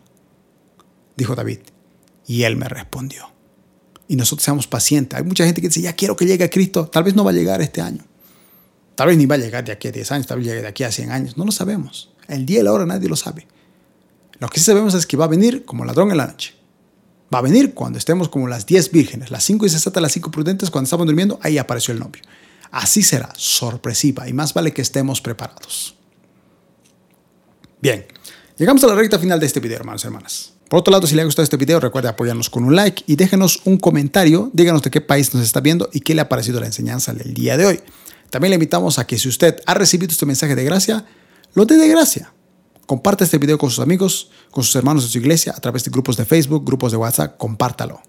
dijo 1.16 1.34
David. 1.34 1.60
Y 2.26 2.42
él 2.42 2.56
me 2.56 2.68
respondió. 2.68 3.30
Y 4.08 4.16
nosotros 4.16 4.44
seamos 4.44 4.66
pacientes. 4.66 5.18
Hay 5.18 5.24
mucha 5.24 5.44
gente 5.44 5.60
que 5.60 5.68
dice, 5.68 5.80
ya 5.80 5.94
quiero 5.94 6.16
que 6.16 6.26
llegue 6.26 6.44
a 6.44 6.50
Cristo. 6.50 6.87
Tal 6.87 7.04
vez 7.04 7.14
no 7.14 7.24
va 7.24 7.30
a 7.30 7.34
llegar 7.34 7.62
este 7.62 7.80
año. 7.80 8.04
Tal 8.94 9.08
vez 9.08 9.16
ni 9.16 9.26
va 9.26 9.34
a 9.34 9.38
llegar 9.38 9.64
de 9.64 9.72
aquí 9.72 9.88
a 9.88 9.92
10 9.92 10.12
años, 10.12 10.26
tal 10.26 10.38
vez 10.38 10.46
llegue 10.46 10.62
de 10.62 10.68
aquí 10.68 10.84
a 10.84 10.92
100 10.92 11.10
años. 11.10 11.37
No 11.37 11.44
lo 11.44 11.52
sabemos. 11.52 12.12
El 12.28 12.46
día 12.46 12.60
y 12.60 12.62
la 12.62 12.72
hora 12.72 12.87
nadie 12.87 13.08
lo 13.08 13.16
sabe. 13.16 13.46
Lo 14.38 14.48
que 14.48 14.60
sí 14.60 14.66
sabemos 14.66 14.94
es 14.94 15.06
que 15.06 15.16
va 15.16 15.24
a 15.24 15.28
venir 15.28 15.64
como 15.64 15.84
ladrón 15.84 16.10
en 16.10 16.18
la 16.18 16.26
noche. 16.26 16.54
Va 17.32 17.38
a 17.38 17.42
venir 17.42 17.74
cuando 17.74 17.98
estemos 17.98 18.28
como 18.28 18.48
las 18.48 18.66
10 18.66 18.90
vírgenes, 18.90 19.30
las 19.30 19.44
5 19.44 19.66
y 19.66 19.68
60, 19.68 20.00
las 20.00 20.12
5 20.12 20.30
prudentes, 20.30 20.70
cuando 20.70 20.87
estamos 20.87 21.06
durmiendo, 21.06 21.38
ahí 21.42 21.58
apareció 21.58 21.92
el 21.92 22.00
novio. 22.00 22.22
Así 22.70 23.02
será, 23.02 23.30
sorpresiva, 23.37 24.28
y 24.28 24.32
más 24.32 24.52
vale 24.54 24.72
que 24.72 24.82
estemos 24.82 25.20
preparados. 25.20 25.96
Bien, 27.80 28.06
llegamos 28.56 28.82
a 28.84 28.88
la 28.88 28.94
recta 28.94 29.18
final 29.18 29.38
de 29.38 29.46
este 29.46 29.60
video, 29.60 29.78
hermanos 29.78 30.04
y 30.04 30.06
hermanas. 30.06 30.54
Por 30.68 30.80
otro 30.80 30.90
lado, 30.90 31.06
si 31.06 31.14
le 31.14 31.22
ha 31.22 31.24
gustado 31.24 31.44
este 31.44 31.56
video, 31.56 31.78
recuerde 31.78 32.08
apoyarnos 32.08 32.50
con 32.50 32.64
un 32.64 32.74
like 32.74 33.04
y 33.06 33.16
déjenos 33.16 33.60
un 33.64 33.76
comentario. 33.76 34.50
Díganos 34.52 34.82
de 34.82 34.90
qué 34.90 35.00
país 35.00 35.32
nos 35.34 35.44
está 35.44 35.60
viendo 35.60 35.88
y 35.92 36.00
qué 36.00 36.14
le 36.14 36.22
ha 36.22 36.28
parecido 36.28 36.58
la 36.58 36.66
enseñanza 36.66 37.12
del 37.12 37.34
día 37.34 37.56
de 37.56 37.66
hoy. 37.66 37.80
También 38.30 38.50
le 38.50 38.54
invitamos 38.54 38.98
a 38.98 39.06
que 39.06 39.18
si 39.18 39.28
usted 39.28 39.60
ha 39.66 39.74
recibido 39.74 40.10
este 40.10 40.26
mensaje 40.26 40.56
de 40.56 40.64
gracia, 40.64 41.06
lo 41.54 41.66
dé 41.66 41.76
de 41.76 41.88
gracia. 41.88 42.32
Comparte 42.86 43.24
este 43.24 43.38
video 43.38 43.58
con 43.58 43.70
sus 43.70 43.80
amigos, 43.80 44.30
con 44.50 44.64
sus 44.64 44.74
hermanos 44.76 45.04
de 45.04 45.10
su 45.10 45.18
iglesia, 45.18 45.54
a 45.56 45.60
través 45.60 45.84
de 45.84 45.90
grupos 45.90 46.16
de 46.16 46.24
Facebook, 46.24 46.64
grupos 46.64 46.92
de 46.92 46.98
WhatsApp, 46.98 47.36
compártalo. 47.36 48.00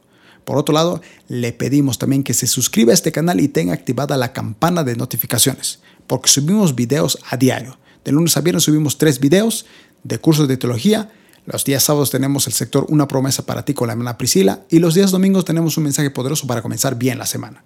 Por 0.43 0.57
otro 0.57 0.73
lado, 0.73 1.01
le 1.27 1.53
pedimos 1.53 1.97
también 1.97 2.23
que 2.23 2.33
se 2.33 2.47
suscriba 2.47 2.91
a 2.91 2.93
este 2.93 3.11
canal 3.11 3.39
y 3.39 3.47
tenga 3.47 3.73
activada 3.73 4.17
la 4.17 4.33
campana 4.33 4.83
de 4.83 4.95
notificaciones, 4.95 5.79
porque 6.07 6.29
subimos 6.29 6.75
videos 6.75 7.17
a 7.29 7.37
diario. 7.37 7.77
De 8.03 8.11
lunes 8.11 8.37
a 8.37 8.41
viernes 8.41 8.63
subimos 8.63 8.97
tres 8.97 9.19
videos 9.19 9.65
de 10.03 10.19
cursos 10.19 10.47
de 10.47 10.57
teología 10.57 11.09
los 11.45 11.63
días 11.63 11.83
sábados 11.83 12.09
tenemos 12.09 12.47
el 12.47 12.53
sector 12.53 12.87
Una 12.89 13.07
promesa 13.07 13.45
para 13.45 13.63
ti 13.63 13.75
con 13.75 13.87
la 13.87 13.93
hermana 13.93 14.17
Priscila 14.17 14.61
y 14.69 14.79
los 14.79 14.95
días 14.95 15.11
domingos 15.11 15.45
tenemos 15.45 15.77
un 15.77 15.83
mensaje 15.83 16.09
poderoso 16.09 16.47
para 16.47 16.63
comenzar 16.63 16.97
bien 16.97 17.19
la 17.19 17.27
semana. 17.27 17.63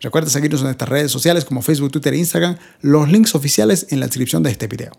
Recuerda 0.00 0.28
seguirnos 0.28 0.60
en 0.60 0.66
nuestras 0.66 0.90
redes 0.90 1.10
sociales 1.10 1.44
como 1.46 1.62
Facebook, 1.62 1.92
Twitter 1.92 2.12
e 2.12 2.18
Instagram, 2.18 2.58
los 2.82 3.10
links 3.10 3.34
oficiales 3.34 3.86
en 3.90 4.00
la 4.00 4.06
descripción 4.06 4.42
de 4.42 4.50
este 4.50 4.66
video. 4.66 4.92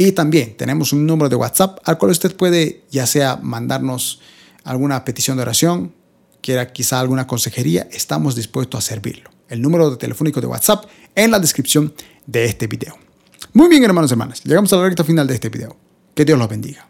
Y 0.00 0.12
también 0.12 0.56
tenemos 0.56 0.94
un 0.94 1.06
número 1.06 1.28
de 1.28 1.36
WhatsApp 1.36 1.78
al 1.84 1.98
cual 1.98 2.12
usted 2.12 2.34
puede 2.34 2.84
ya 2.90 3.06
sea 3.06 3.36
mandarnos 3.36 4.22
alguna 4.64 5.04
petición 5.04 5.36
de 5.36 5.42
oración, 5.42 5.92
quiera 6.40 6.72
quizá 6.72 7.00
alguna 7.00 7.26
consejería, 7.26 7.86
estamos 7.92 8.34
dispuestos 8.34 8.78
a 8.78 8.88
servirlo. 8.88 9.28
El 9.50 9.60
número 9.60 9.90
de 9.90 9.98
telefónico 9.98 10.40
de 10.40 10.46
WhatsApp 10.46 10.86
en 11.14 11.30
la 11.30 11.38
descripción 11.38 11.92
de 12.26 12.46
este 12.46 12.66
video. 12.66 12.96
Muy 13.52 13.68
bien, 13.68 13.84
hermanos 13.84 14.10
y 14.10 14.14
hermanas, 14.14 14.42
llegamos 14.42 14.72
a 14.72 14.76
la 14.76 14.84
recta 14.84 15.04
final 15.04 15.26
de 15.26 15.34
este 15.34 15.50
video. 15.50 15.76
Que 16.14 16.24
Dios 16.24 16.38
los 16.38 16.48
bendiga. 16.48 16.89